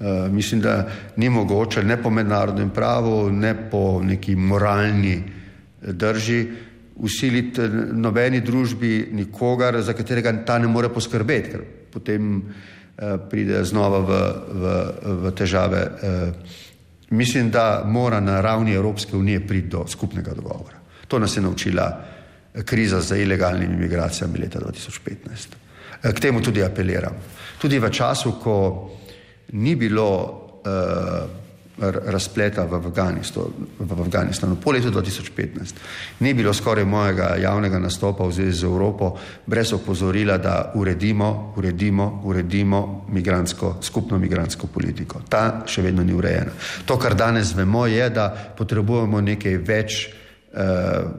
Eh, 0.00 0.28
mislim, 0.30 0.60
da 0.60 0.88
ni 1.16 1.30
mogoče 1.30 1.82
ne 1.82 2.02
po 2.02 2.10
mednarodnem 2.10 2.70
pravu, 2.70 3.32
ne 3.32 3.70
po 3.70 4.00
neki 4.02 4.36
moralni 4.36 5.14
eh, 5.14 5.92
drži 5.92 6.46
usiliti 6.96 7.60
eh, 7.60 7.68
nobeni 7.92 8.40
družbi 8.40 9.08
nikogar, 9.12 9.80
za 9.82 9.92
katerega 9.92 10.44
ta 10.46 10.58
ne 10.58 10.68
more 10.68 10.88
poskrbeti, 10.88 11.50
ker 11.50 11.64
potem 11.92 12.42
pride 13.30 13.62
znova 13.64 13.98
v, 14.02 14.14
v, 14.52 14.70
v 15.22 15.30
težave. 15.38 15.82
Mislim, 17.14 17.50
da 17.50 17.84
mora 17.86 18.18
na 18.20 18.40
ravni 18.42 18.74
Evropske 18.74 19.16
unije 19.16 19.46
priti 19.46 19.68
do 19.68 19.84
skupnega 19.86 20.34
dogovora. 20.34 20.80
To 21.08 21.18
nas 21.18 21.36
je 21.36 21.42
naučila 21.42 21.86
kriza 22.64 23.00
za 23.00 23.16
ilegalnimi 23.16 23.76
migracijami 23.76 24.38
leta 24.38 24.58
2015. 24.58 25.54
K 26.02 26.20
temu 26.20 26.42
tudi 26.42 26.62
apeliram. 26.62 27.14
Tudi 27.58 27.78
v 27.78 27.90
času, 27.90 28.32
ko 28.42 28.58
ni 29.52 29.76
bilo 29.76 30.10
uh, 30.64 31.48
razpleta 31.80 32.64
v 32.64 32.74
Afganistanu, 32.74 33.52
v 33.78 34.00
Afganistanu 34.00 34.56
po 34.56 34.72
letu 34.72 34.90
2015, 34.90 35.74
ni 36.20 36.34
bilo 36.34 36.54
skoraj 36.54 36.84
mojega 36.84 37.36
javnega 37.38 37.78
nastopa 37.78 38.26
v 38.26 38.32
zvezi 38.32 38.58
z 38.58 38.64
Evropo 38.64 39.14
brez 39.46 39.72
opozorila, 39.72 40.38
da 40.38 40.72
uredimo, 40.74 41.54
uredimo, 41.56 42.22
uredimo 42.24 43.06
migransko, 43.08 43.76
skupno 43.82 44.18
migransko 44.18 44.66
politiko. 44.66 45.22
Ta 45.28 45.62
še 45.66 45.82
vedno 45.82 46.02
ni 46.02 46.14
urejena. 46.14 46.50
To, 46.86 46.98
kar 46.98 47.14
danes 47.14 47.54
vemo, 47.54 47.86
je, 47.86 48.10
da 48.10 48.28
potrebujemo 48.58 49.20
nekaj 49.20 49.56
več 49.62 50.08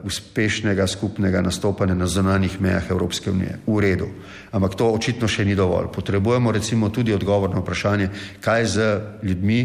uspešnega 0.04 0.86
skupnega 0.86 1.40
nastopanja 1.40 1.94
na 1.94 2.06
zonanjih 2.06 2.60
mejah 2.60 2.90
Evropske 2.90 3.30
unije. 3.30 3.58
V 3.66 3.80
redu. 3.80 4.08
Ampak 4.52 4.74
to 4.74 4.90
očitno 4.92 5.28
še 5.28 5.44
ni 5.44 5.54
dovolj. 5.56 5.88
Potrebujemo 5.94 6.52
recimo 6.52 6.88
tudi 6.88 7.14
odgovor 7.14 7.50
na 7.50 7.62
vprašanje, 7.64 8.10
kaj 8.40 8.66
z 8.66 8.90
ljudmi, 9.22 9.60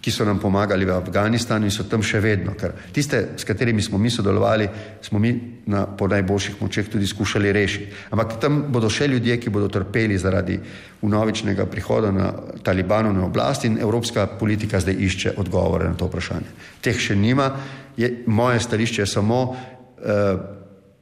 ki 0.00 0.08
so 0.10 0.24
nam 0.24 0.38
pomagali 0.40 0.84
v 0.88 0.96
Afganistanu 0.96 1.68
in 1.68 1.72
so 1.72 1.84
tam 1.84 2.00
še 2.02 2.22
vedno. 2.24 2.54
Ker 2.56 2.72
tiste, 2.92 3.36
s 3.36 3.44
katerimi 3.44 3.84
smo 3.84 3.98
mi 4.00 4.08
sodelovali, 4.10 4.68
smo 5.04 5.20
mi 5.20 5.34
na, 5.68 5.84
po 5.84 6.08
najboljših 6.08 6.56
močeh 6.62 6.88
tudi 6.88 7.06
skušali 7.06 7.52
rešiti. 7.52 7.92
Ampak 8.10 8.40
tam 8.40 8.72
bodo 8.72 8.88
še 8.88 9.10
ljudje, 9.12 9.36
ki 9.36 9.52
bodo 9.52 9.68
trpeli 9.68 10.16
zaradi 10.18 10.56
unovičnega 11.04 11.68
prihoda 11.68 12.10
na 12.10 12.32
Talibanu 12.64 13.12
na 13.12 13.26
oblast 13.28 13.68
in 13.68 13.76
evropska 13.76 14.26
politika 14.40 14.80
zdaj 14.80 14.96
išče 14.96 15.36
odgovore 15.36 15.88
na 15.88 15.94
to 15.94 16.08
vprašanje. 16.08 16.48
Teh 16.80 16.96
še 16.96 17.16
nima 17.16 17.52
je, 18.00 18.22
moje 18.26 18.60
stališče 18.60 19.02
je 19.02 19.06
samo, 19.06 19.56
eh, 20.04 20.36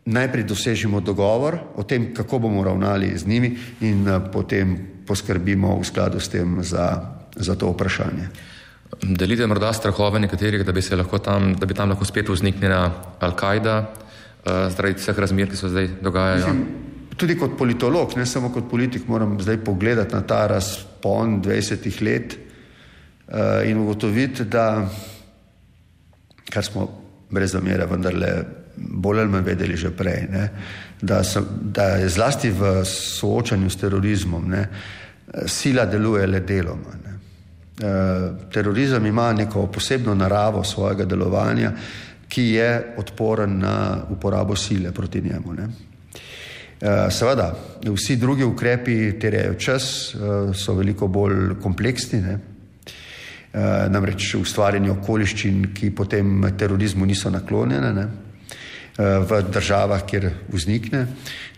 najprej 0.09 0.45
dosežimo 0.45 1.01
dogovor 1.01 1.59
o 1.77 1.83
tem, 1.83 2.15
kako 2.15 2.39
bomo 2.39 2.65
ravnali 2.65 3.13
z 3.19 3.27
njimi 3.27 3.57
in 3.81 4.09
eh, 4.09 4.21
potem 4.33 4.77
poskrbimo 5.07 5.79
v 5.81 5.85
skladu 5.85 6.21
s 6.21 6.29
tem 6.29 6.59
za, 6.61 7.01
za 7.37 7.55
to 7.55 7.71
vprašanje. 7.73 8.29
Delite 9.03 9.47
morda 9.47 9.73
strahove 9.73 10.21
nekaterih, 10.21 10.65
da 10.65 10.73
bi, 10.73 10.83
tam, 11.25 11.55
da 11.55 11.67
bi 11.67 11.75
tam 11.75 11.93
lahko 11.93 12.05
spet 12.05 12.29
vzniknila 12.29 12.81
Al-Kaida 13.21 13.77
uh, 13.85 14.73
zaradi 14.73 14.97
vseh 14.97 15.19
razmer, 15.19 15.49
ki 15.49 15.57
se 15.57 15.69
zdaj 15.69 15.89
dogajajo? 16.03 16.41
Mislim, 16.41 16.65
tudi 17.17 17.37
kot 17.39 17.59
politolog, 17.59 18.17
ne 18.17 18.27
samo 18.27 18.49
kot 18.53 18.71
politik, 18.71 19.05
moram 19.09 19.37
zdaj 19.41 19.61
pogledati 19.65 20.17
na 20.17 20.23
ta 20.25 20.47
razpon 20.47 21.43
20 21.45 22.01
let 22.03 22.39
uh, 23.29 23.69
in 23.69 23.85
ugotoviti, 23.85 24.49
da 24.49 24.89
kar 26.51 26.65
smo 26.65 26.89
brez 27.31 27.53
zamere 27.53 27.87
vendarle 27.87 28.33
bolj 28.77 29.21
ali 29.21 29.29
manj 29.29 29.45
vedeli 29.45 29.77
že 29.77 29.91
prej, 29.91 30.29
ne, 30.31 30.49
da, 31.01 31.23
so, 31.25 31.43
da 31.61 31.83
je 31.99 32.09
zlasti 32.09 32.51
v 32.51 32.85
soočanju 32.85 33.71
s 33.71 33.77
terorizmom 33.77 34.49
ne, 34.51 34.69
sila 35.47 35.85
deluje 35.87 36.27
le 36.27 36.41
deloma. 36.41 36.95
Ne. 37.05 37.15
E, 37.79 38.51
terorizem 38.53 39.07
ima 39.07 39.33
neko 39.33 39.67
posebno 39.67 40.15
naravo 40.15 40.65
svojega 40.65 41.05
delovanja, 41.05 41.73
ki 42.29 42.43
je 42.43 42.95
odporen 42.99 43.59
na 43.59 44.05
uporabo 44.11 44.57
sile 44.57 44.93
proti 44.93 45.21
njemu. 45.21 45.55
Ne. 45.55 45.69
E, 46.81 47.11
seveda, 47.11 47.55
vsi 47.85 48.17
drugi 48.17 48.45
ukrepi 48.45 49.19
terjajo 49.21 49.55
čas, 49.55 50.15
e, 50.15 50.55
so 50.55 50.75
veliko 50.75 51.07
bolj 51.07 51.59
kompleksni. 51.63 52.21
Ne. 52.21 52.39
Eh, 53.49 53.89
namreč 53.89 54.35
ustvarjanje 54.37 54.91
okoliščin, 54.93 55.71
ki 55.73 55.89
potem 55.97 56.43
terorizmu 56.61 57.07
niso 57.09 57.31
naklonjene 57.33 57.93
ne, 57.97 58.03
eh, 58.05 59.23
v 59.25 59.39
državah, 59.49 60.05
kjer 60.05 60.27
vznikne. 60.53 61.07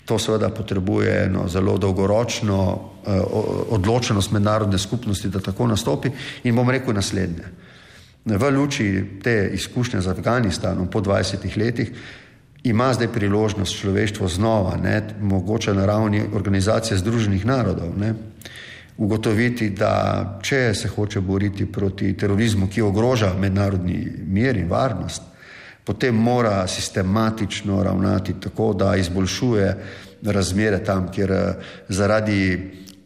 To 0.07 0.19
seveda 0.19 0.53
potrebuje 0.55 1.25
eno 1.25 1.49
zelo 1.49 1.75
dolgoročno 1.79 2.61
eh, 2.71 3.19
odločenost 3.75 4.31
mednarodne 4.31 4.79
skupnosti, 4.79 5.29
da 5.29 5.41
tako 5.41 5.67
nastopi 5.67 6.13
in 6.45 6.55
bom 6.55 6.71
rekel 6.71 6.95
naslednje. 6.95 7.51
V 8.25 8.51
luči 8.55 9.19
te 9.23 9.51
izkušnje 9.55 10.01
z 10.01 10.15
Afganistanom 10.15 10.87
po 10.91 11.01
20 11.01 11.57
letih 11.57 11.91
ima 12.63 12.93
zdaj 12.95 13.09
priložnost 13.09 13.81
človeštvo 13.81 14.29
znova, 14.29 14.77
ne, 14.77 15.03
mogoče 15.21 15.75
na 15.75 15.87
ravni 15.87 16.23
organizacije 16.35 16.99
Združenih 16.99 17.47
narodov, 17.47 17.99
ne, 17.99 18.15
ugotoviti, 19.01 19.71
da 19.71 20.39
če 20.45 20.75
se 20.75 20.89
hoče 20.89 21.21
boriti 21.25 21.67
proti 21.73 22.13
terorizmu, 22.17 22.69
ki 22.69 22.83
ogroža 22.85 23.33
mednarodni 23.39 24.05
mir 24.29 24.59
in 24.61 24.69
varnost, 24.69 25.23
potem 25.85 26.15
mora 26.15 26.67
sistematično 26.69 27.83
ravnati 27.83 28.37
tako, 28.41 28.75
da 28.77 28.93
izboljšuje 29.01 29.75
razmere 30.23 30.83
tam, 30.85 31.09
kjer 31.13 31.33
eh, 31.33 31.73
zaradi 31.89 32.43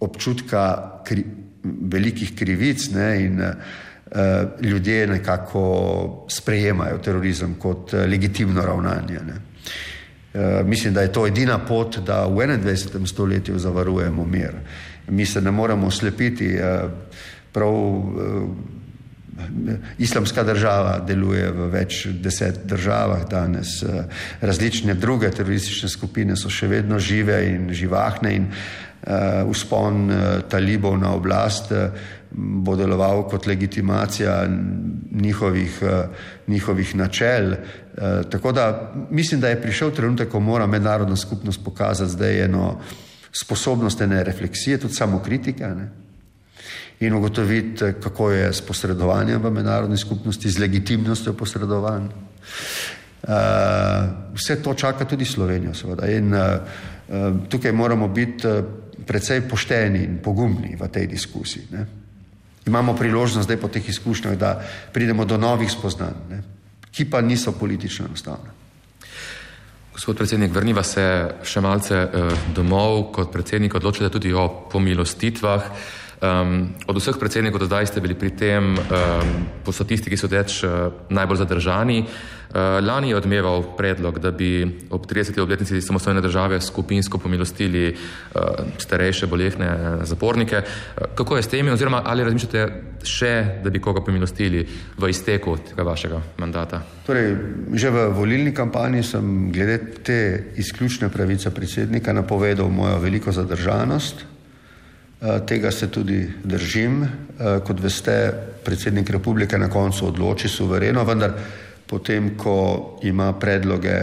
občutka 0.01 0.65
kri, 1.07 1.25
velikih 1.65 2.35
krivic 2.37 2.91
ne, 2.93 3.09
in 3.25 3.41
uh, 3.41 3.53
ljudje 4.61 5.07
nekako 5.07 5.63
sprejemajo 6.29 6.99
terorizem 6.99 7.55
kot 7.59 7.95
uh, 7.95 8.03
legitimno 8.11 8.61
ravnanje. 8.67 9.21
Ne. 9.27 9.37
Uh, 10.35 10.67
mislim, 10.67 10.95
da 10.95 11.01
je 11.01 11.13
to 11.13 11.27
edina 11.27 11.57
pot, 11.65 11.99
da 12.05 12.27
v 12.27 12.45
21. 12.59 13.07
stoletju 13.07 13.59
zavarujemo 13.59 14.25
mir. 14.25 14.53
Uh, 14.61 14.94
mi 15.09 15.27
se 15.27 15.41
ne 15.41 15.51
moremo 15.51 15.91
slepiti. 15.91 16.47
Eh, 16.47 16.83
prav 17.53 17.75
eh, 17.75 18.01
islamska 19.99 20.43
država 20.43 20.99
deluje 21.07 21.51
v 21.51 21.69
več 21.71 22.07
deset 22.07 22.67
državah 22.67 23.29
danes, 23.31 23.83
eh, 23.83 24.05
različne 24.41 24.95
druge 24.95 25.31
teroristične 25.31 25.89
skupine 25.89 26.37
so 26.37 26.51
še 26.51 26.69
vedno 26.69 26.99
žive 26.99 27.47
in 27.51 27.73
živahne 27.73 28.35
in 28.35 28.47
uspon 29.53 30.09
talibov 30.49 30.95
na 30.97 31.11
oblast 31.13 31.69
bo 32.33 32.73
deloval 32.73 33.29
kot 33.29 33.47
legitimacija 33.47 34.49
njihovih, 35.13 35.83
njihovih 36.49 36.95
načel. 36.97 37.53
Tako 38.31 38.53
da 38.53 38.93
mislim, 39.11 39.41
da 39.41 39.53
je 39.53 39.61
prišel 39.61 39.91
trenutek, 39.91 40.31
ko 40.33 40.41
mora 40.41 40.67
mednarodna 40.67 41.17
skupnost 41.17 41.65
pokazati 41.65 42.17
zdaj 42.17 42.45
eno 42.45 42.81
sposobnost 43.35 44.01
ene 44.01 44.25
refleksije, 44.25 44.79
tudi 44.79 44.95
samokritike 44.95 45.67
ne? 45.67 45.89
in 47.01 47.15
ugotoviti, 47.15 47.93
kako 48.03 48.31
je 48.31 48.53
s 48.53 48.63
posredovanjem 48.63 49.43
v 49.43 49.51
mednarodni 49.51 49.97
skupnosti, 49.99 50.51
z 50.51 50.59
legitimnostjo 50.59 51.33
posredovanja. 51.35 52.09
Uh, 53.25 53.31
vse 54.35 54.63
to 54.63 54.75
čaka 54.75 55.05
tudi 55.05 55.25
Slovenijo, 55.25 55.75
seveda. 55.75 56.07
In 56.07 56.35
uh, 56.35 56.41
tukaj 57.49 57.73
moramo 57.73 58.09
biti 58.09 58.49
precej 59.07 59.43
pošteni 59.49 60.05
in 60.05 60.19
pogumni 60.23 60.77
v 60.81 60.89
tej 60.89 61.07
diskusiji. 61.11 61.67
Ne? 61.71 61.87
Imamo 62.67 62.95
priložnost 62.97 63.45
zdaj 63.45 63.61
po 63.61 63.69
teh 63.69 63.89
izkušnjah, 63.89 64.39
da 64.39 64.61
pridemo 64.93 65.25
do 65.25 65.37
novih 65.37 65.71
spoznanj, 65.71 66.21
ne? 66.31 66.43
ki 66.95 67.11
pa 67.11 67.21
niso 67.21 67.53
politično 67.53 68.07
enostavne. 68.07 68.54
Gospod 69.95 70.17
predsednik, 70.19 70.51
vrniva 70.51 70.83
se 70.83 71.03
še 71.47 71.61
malce 71.63 71.95
uh, 71.95 72.33
domov. 72.51 73.13
Kot 73.15 73.31
predsednik 73.31 73.77
odločite 73.79 74.11
tudi 74.11 74.33
o 74.35 74.67
pomilostitvah. 74.67 75.69
Um, 76.19 76.75
od 76.91 76.99
vseh 76.99 77.15
predsednikov 77.15 77.63
do 77.63 77.69
zdaj 77.71 77.93
ste 77.93 78.03
bili 78.03 78.19
pri 78.19 78.35
tem 78.35 78.75
um, 78.75 79.31
po 79.63 79.71
statistiki 79.71 80.19
sodeč 80.19 80.65
uh, 80.67 80.91
najbolj 81.15 81.45
zadržani. 81.47 81.99
Uh, 82.55 82.61
lani 82.87 83.09
je 83.11 83.17
odmeval 83.17 83.65
predlog, 83.77 84.19
da 84.19 84.31
bi 84.31 84.63
ob 84.91 85.07
30. 85.07 85.41
obletnici 85.41 85.81
samostojne 85.83 86.21
države 86.21 86.61
skupinsko 86.61 87.19
pomilostili 87.19 87.89
uh, 87.91 88.41
starejše, 88.79 89.27
bolehne 89.27 89.99
zapornike. 90.03 90.57
Uh, 90.57 91.07
kako 91.15 91.37
je 91.37 91.43
s 91.43 91.49
temi 91.49 91.71
oziroma 91.71 92.03
ali 92.07 92.25
razmišljate 92.25 92.83
še, 93.03 93.33
da 93.65 93.71
bi 93.71 93.81
koga 93.83 94.05
pomilostili 94.05 94.63
v 94.99 95.11
izteku 95.11 95.57
tega 95.69 95.83
vašega 95.83 96.21
mandata? 96.39 96.81
Torej, 97.07 97.35
že 97.75 97.91
v 97.91 98.07
volilni 98.15 98.55
kampanji 98.55 99.03
sem 99.03 99.51
glede 99.53 99.79
te 100.07 100.21
izključne 100.57 101.09
pravice 101.09 101.51
predsednika 101.51 102.13
napovedal 102.13 102.71
mojo 102.71 103.03
veliko 103.03 103.33
zadržanost. 103.33 104.25
Eh, 105.25 105.41
tega 105.47 105.71
se 105.71 105.91
tudi 105.91 106.29
držim. 106.45 107.03
Eh, 107.03 107.61
kot 107.67 107.81
veste, 107.81 108.35
predsednik 108.65 109.11
republike 109.11 109.59
na 109.59 109.69
koncu 109.71 110.07
odloči 110.07 110.49
suvereno, 110.49 111.05
vendar 111.05 111.33
potem, 111.95 112.33
ko 112.35 112.99
ima 113.07 113.31
predloge 113.39 113.95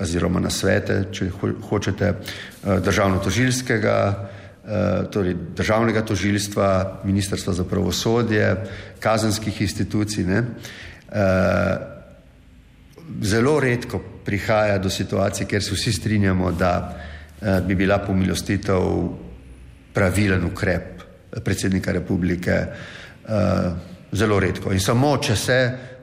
oziroma 0.00 0.40
nasvete, 0.40 1.06
če 1.12 1.30
hočete, 1.70 2.12
eh, 2.12 2.80
državno-tožilskega, 2.84 3.96
torej 5.10 5.34
državnega 5.56 6.02
tožilstva, 6.06 7.00
ministrstva 7.04 7.52
za 7.56 7.64
pravosodje, 7.64 8.44
kazenskih 9.00 9.56
institucij, 9.64 10.24
ne, 10.28 10.42
zelo 13.22 13.56
redko 13.60 13.98
prihaja 14.24 14.78
do 14.78 14.90
situacije, 14.90 15.48
kjer 15.48 15.64
se 15.64 15.74
vsi 15.74 15.92
strinjamo, 15.92 16.52
da 16.52 16.72
bi 17.66 17.74
bila 17.74 17.98
pomilostitev 17.98 18.84
pravilen 19.94 20.44
ukrep 20.44 21.02
predsednika 21.44 21.92
republike, 21.92 22.60
zelo 24.12 24.40
redko. 24.40 24.72
In 24.72 24.80
samo, 24.80 25.16
če 25.18 25.36
se 25.36 25.58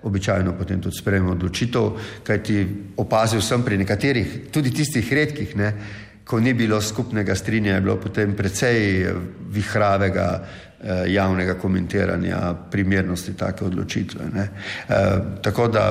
običajno 0.07 0.55
potem 0.57 0.81
tudi 0.81 0.97
sprejme 0.97 1.31
odločitev, 1.35 1.91
kajti 2.23 2.57
opazil 2.97 3.41
sem 3.43 3.63
pri 3.63 3.77
nekaterih, 3.83 4.37
tudi 4.51 4.71
tistih 4.71 5.13
redkih, 5.13 5.55
ne, 5.59 5.73
ko 6.27 6.39
ni 6.39 6.53
bilo 6.53 6.81
skupnega 6.81 7.35
strinja, 7.35 7.75
je 7.75 7.81
bilo 7.81 7.95
potem 8.03 8.35
precej 8.35 9.07
vihravega 9.53 10.27
eh, 10.37 11.03
javnega 11.13 11.55
komentiranja 11.55 12.53
primernosti 12.71 13.33
take 13.37 13.65
odločitve. 13.65 14.25
Eh, 14.35 14.47
tako 15.41 15.67
da 15.67 15.85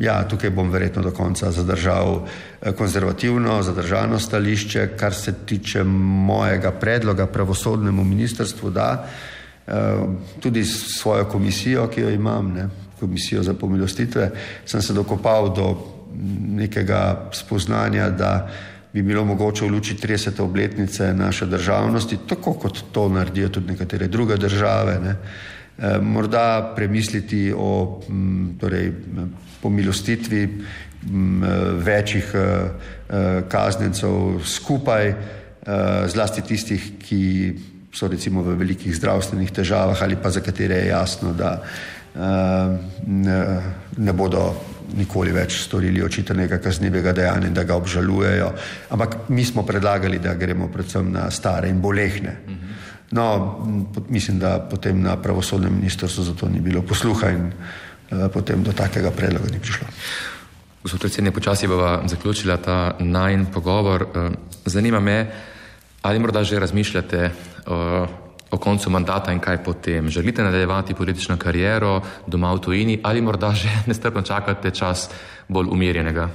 ja, 0.00 0.28
tukaj 0.28 0.50
bom 0.50 0.70
verjetno 0.70 1.02
do 1.02 1.10
konca 1.10 1.50
zadržal 1.50 2.22
eh, 2.62 2.72
konzervativno, 2.72 3.62
zadržano 3.62 4.18
stališče, 4.18 4.88
kar 4.96 5.14
se 5.14 5.32
tiče 5.46 5.84
mojega 5.84 6.70
predloga 6.70 7.26
pravosodnemu 7.26 8.04
ministrstvu, 8.04 8.70
da 8.70 9.06
eh, 9.66 9.72
tudi 10.40 10.64
svojo 10.64 11.24
komisijo, 11.24 11.88
ki 11.88 12.00
jo 12.00 12.10
imam, 12.10 12.52
ne, 12.54 12.68
komisijo 13.04 13.42
za 13.42 13.54
pomilostitve, 13.54 14.30
sem 14.64 14.82
se 14.82 14.96
dokopal 14.96 15.52
do 15.54 15.68
nekega 16.56 17.28
spoznanja, 17.32 18.08
da 18.10 18.32
bi 18.94 19.02
bilo 19.02 19.24
mogoče 19.24 19.66
v 19.66 19.74
luči 19.74 19.96
30. 19.98 20.40
obletnice 20.40 21.10
naše 21.14 21.46
državnosti, 21.46 22.18
tako 22.28 22.54
kot 22.62 22.78
to 22.92 23.08
naredijo 23.08 23.48
tudi 23.48 23.72
nekatere 23.72 24.08
druge 24.08 24.36
države, 24.36 24.98
ne, 25.02 25.16
eh, 25.78 25.98
morda 26.00 26.72
premisliti 26.76 27.52
o 27.56 28.00
m, 28.08 28.54
torej, 28.60 28.92
pomilostitvi 29.62 30.42
m, 31.10 31.42
večjih 31.84 32.32
eh, 32.34 33.42
kaznencev 33.48 34.40
skupaj, 34.44 35.08
eh, 35.08 35.16
zlasti 36.06 36.42
tistih, 36.42 36.92
ki 37.02 37.54
so 37.94 38.08
recimo 38.10 38.42
v 38.42 38.56
velikih 38.58 38.94
zdravstvenih 38.96 39.50
težavah 39.54 40.02
ali 40.02 40.16
pa 40.18 40.30
za 40.30 40.40
katere 40.42 40.74
je 40.74 40.86
jasno, 40.86 41.32
da 41.32 41.62
ne, 42.14 43.38
ne 43.96 44.12
bodo 44.12 44.54
nikoli 44.94 45.32
več 45.34 45.64
storili 45.64 46.02
očitanega 46.04 46.58
kaznivega 46.62 47.12
dejanja 47.12 47.48
in 47.48 47.54
da 47.54 47.64
ga 47.64 47.76
obžalujejo. 47.76 48.50
Ampak 48.94 49.16
mi 49.28 49.44
smo 49.44 49.64
predlagali, 49.66 50.20
da 50.22 50.34
gremo 50.34 50.68
predvsem 50.68 51.10
na 51.12 51.30
stare 51.30 51.68
in 51.68 51.80
bolehne. 51.80 52.36
No, 53.14 53.24
mislim, 54.08 54.38
da 54.38 54.58
potem 54.70 55.02
na 55.02 55.16
pravosodnem 55.16 55.74
ministrstvu 55.74 56.24
za 56.24 56.34
to 56.34 56.48
ni 56.48 56.60
bilo 56.60 56.82
posluha 56.82 57.30
in 57.30 57.50
uh, 57.50 58.28
potem 58.32 58.62
do 58.62 58.72
takega 58.72 59.10
predloga 59.10 59.50
ni 59.52 59.60
prišlo. 59.60 59.86
Gospod 60.82 61.00
predsednik, 61.00 61.34
počasi 61.34 61.66
bova 61.66 62.02
zaključila 62.06 62.56
ta 62.56 62.96
najn 63.00 63.46
pogovor. 63.52 64.06
Zanima 64.66 65.00
me, 65.00 65.26
ali 66.02 66.18
morda 66.18 66.44
že 66.44 66.58
razmišljate 66.60 67.30
o, 67.66 68.06
o 68.54 68.58
koncu 68.58 68.90
mandata 68.90 69.32
in 69.32 69.40
kaj 69.42 69.62
potem. 69.64 70.08
Želite 70.08 70.42
nadaljevati 70.42 70.94
politično 70.94 71.36
kariero 71.36 72.00
doma 72.26 72.52
v 72.54 72.60
tujini 72.60 73.00
ali 73.02 73.20
morda 73.20 73.52
že 73.52 73.68
nestrpno 73.90 74.22
čakate 74.22 74.70
čas 74.70 75.10
bolj 75.48 75.68
umirjenega 75.70 76.28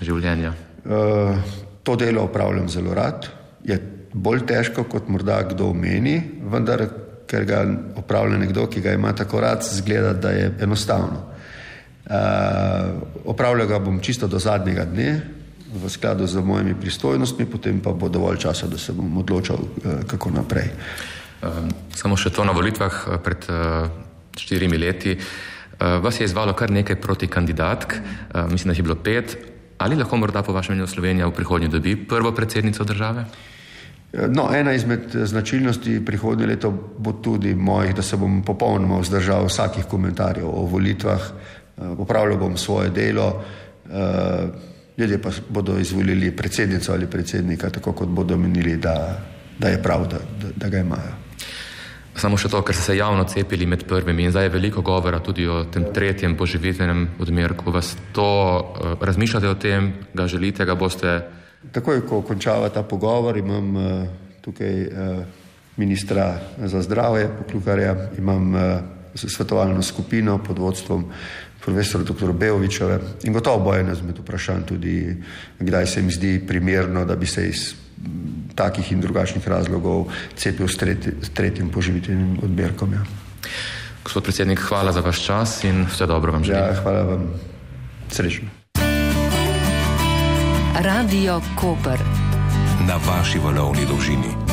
življenja? 0.00 0.52
Uh, 0.84 1.36
to 1.82 1.96
delo 1.96 2.22
opravljam 2.22 2.68
zelo 2.68 2.94
rad. 2.94 3.26
Je 3.64 3.78
bolj 4.12 4.46
težko, 4.46 4.84
kot 4.84 5.08
morda 5.08 5.42
kdo 5.50 5.72
meni, 5.74 6.16
vendar, 6.50 6.86
ker 7.26 7.44
ga 7.44 7.64
opravlja 7.98 8.38
nekdo, 8.38 8.66
ki 8.70 8.80
ga 8.80 8.94
ima 8.94 9.12
tako 9.12 9.40
rad, 9.42 9.64
zgleda, 9.66 10.12
da 10.12 10.30
je 10.30 10.52
enostavno. 10.62 11.24
Uh, 12.06 12.12
opravljal 13.24 13.66
ga 13.66 13.80
bom 13.82 13.98
čisto 14.00 14.28
do 14.30 14.38
zadnjega 14.38 14.84
dne, 14.86 15.20
v 15.74 15.90
skladu 15.90 16.26
z 16.26 16.40
mojimi 16.40 16.76
pristojnostmi, 16.80 17.48
potem 17.50 17.80
pa 17.82 17.92
bo 17.92 18.08
dovolj 18.08 18.38
časa, 18.46 18.70
da 18.70 18.78
se 18.78 18.94
bom 18.94 19.18
odločil, 19.18 19.58
uh, 19.58 20.06
kako 20.06 20.30
naprej. 20.30 20.70
Um, 21.42 21.68
samo 21.92 22.16
še 22.16 22.32
to 22.32 22.44
na 22.44 22.54
volitvah 22.56 23.20
pred 23.20 23.44
uh, 23.52 23.90
štirimi 24.40 24.78
leti. 24.80 25.16
Uh, 25.16 25.98
vas 26.00 26.20
je 26.20 26.24
izvalo 26.24 26.54
kar 26.56 26.72
nekaj 26.72 26.96
proti 26.96 27.28
kandidatk, 27.28 27.98
mislim, 28.48 28.70
da 28.70 28.72
jih 28.72 28.78
je 28.80 28.86
bilo 28.86 28.96
pet. 28.96 29.36
Ali 29.78 29.96
lahko 29.96 30.16
morda 30.16 30.42
po 30.42 30.54
vašem 30.56 30.74
mnenju 30.74 30.88
Slovenija 30.88 31.26
v 31.28 31.34
prihodnje 31.36 31.68
dobi 31.68 31.96
prvo 32.08 32.32
predsednico 32.32 32.84
države? 32.84 33.26
No, 34.32 34.48
ena 34.54 34.72
izmed 34.72 35.12
značilnosti 35.12 35.98
prihodnje 36.04 36.46
leto 36.46 36.70
bo 36.98 37.12
tudi 37.12 37.54
mojih, 37.54 37.94
da 37.94 38.02
se 38.02 38.16
bom 38.16 38.40
popolnoma 38.42 39.02
vzdržal 39.02 39.44
vsakih 39.50 39.84
komentarjev 39.84 40.48
o 40.48 40.64
volitvah, 40.64 41.20
popravljal 41.96 42.38
bom 42.38 42.56
svoje 42.56 42.90
delo, 42.90 43.44
ljudje 44.96 45.22
pa 45.22 45.30
bodo 45.48 45.78
izvolili 45.78 46.36
predsednico 46.36 46.92
ali 46.92 47.10
predsednika, 47.10 47.70
tako 47.70 47.92
kot 47.92 48.08
bodo 48.08 48.36
menili, 48.36 48.76
da, 48.76 49.18
da 49.58 49.68
je 49.68 49.82
prav, 49.82 50.08
da, 50.08 50.18
da 50.56 50.68
ga 50.68 50.78
imajo. 50.78 51.25
Samo 52.16 52.38
še 52.40 52.48
to, 52.48 52.62
ker 52.64 52.72
ste 52.72 52.92
se 52.92 52.96
javno 52.96 53.26
cepili 53.28 53.66
med 53.68 53.84
prvimi 53.84 54.24
in 54.24 54.32
zdaj 54.32 54.48
je 54.48 54.54
veliko 54.56 54.80
govora 54.80 55.20
tudi 55.20 55.44
o 55.44 55.64
tem 55.68 55.84
tretjem 55.92 56.36
poživitvenem 56.36 57.20
odmerku. 57.20 57.68
Vas 57.70 57.92
to 58.16 58.24
uh, 58.24 58.96
razmišljate 58.96 59.48
o 59.48 59.58
tem, 59.60 59.92
ga 60.16 60.24
želite, 60.24 60.64
ga 60.64 60.74
boste? 60.74 61.20
Takoj, 61.76 62.00
ko 62.08 62.22
končava 62.24 62.72
ta 62.72 62.82
pogovor, 62.88 63.36
imam 63.36 63.76
uh, 63.76 63.84
tukaj 64.40 64.74
uh, 64.86 65.24
ministra 65.76 66.40
za 66.56 66.80
zdravje, 66.82 67.28
poklukarja, 67.36 67.96
imam 68.18 68.54
uh, 68.54 68.62
svetovalno 69.12 69.82
skupino 69.82 70.38
pod 70.40 70.58
vodstvom 70.58 71.04
profesora 71.60 72.04
dr. 72.04 72.32
Beovičeve 72.32 73.00
in 73.24 73.32
gotovo 73.32 73.64
bo 73.64 73.74
eno 73.74 73.92
izmed 73.92 74.18
vprašanj 74.22 74.62
tudi, 74.64 75.16
kdaj 75.58 75.86
se 75.86 76.02
mi 76.02 76.12
zdi 76.12 76.38
primerno, 76.48 77.04
da 77.04 77.16
bi 77.16 77.26
se 77.26 77.48
iz 77.48 77.74
takih 78.54 78.92
in 78.92 79.00
drugačnih 79.00 79.48
razlogov 79.48 80.08
cepil 80.36 80.68
s, 80.68 80.76
tretji, 80.76 81.12
s 81.22 81.30
tretjim 81.30 81.70
poživitvenim 81.70 82.38
odmerkom. 82.42 82.92
Ja. 82.92 83.04
Gospod 84.04 84.22
predsednik, 84.22 84.60
hvala 84.60 84.92
za 84.92 85.00
vaš 85.00 85.24
čas 85.26 85.64
in 85.64 85.84
vse 85.90 86.06
dobro 86.06 86.32
vam 86.32 86.44
želim. 86.44 86.62
Ja, 86.62 86.82
hvala 86.82 87.02
vam. 87.02 87.28
Srečno. 88.08 88.48
Radio 90.80 91.40
Koper 91.56 92.00
na 92.86 92.96
vaši 93.08 93.38
valovni 93.38 93.86
dolžini. 93.88 94.45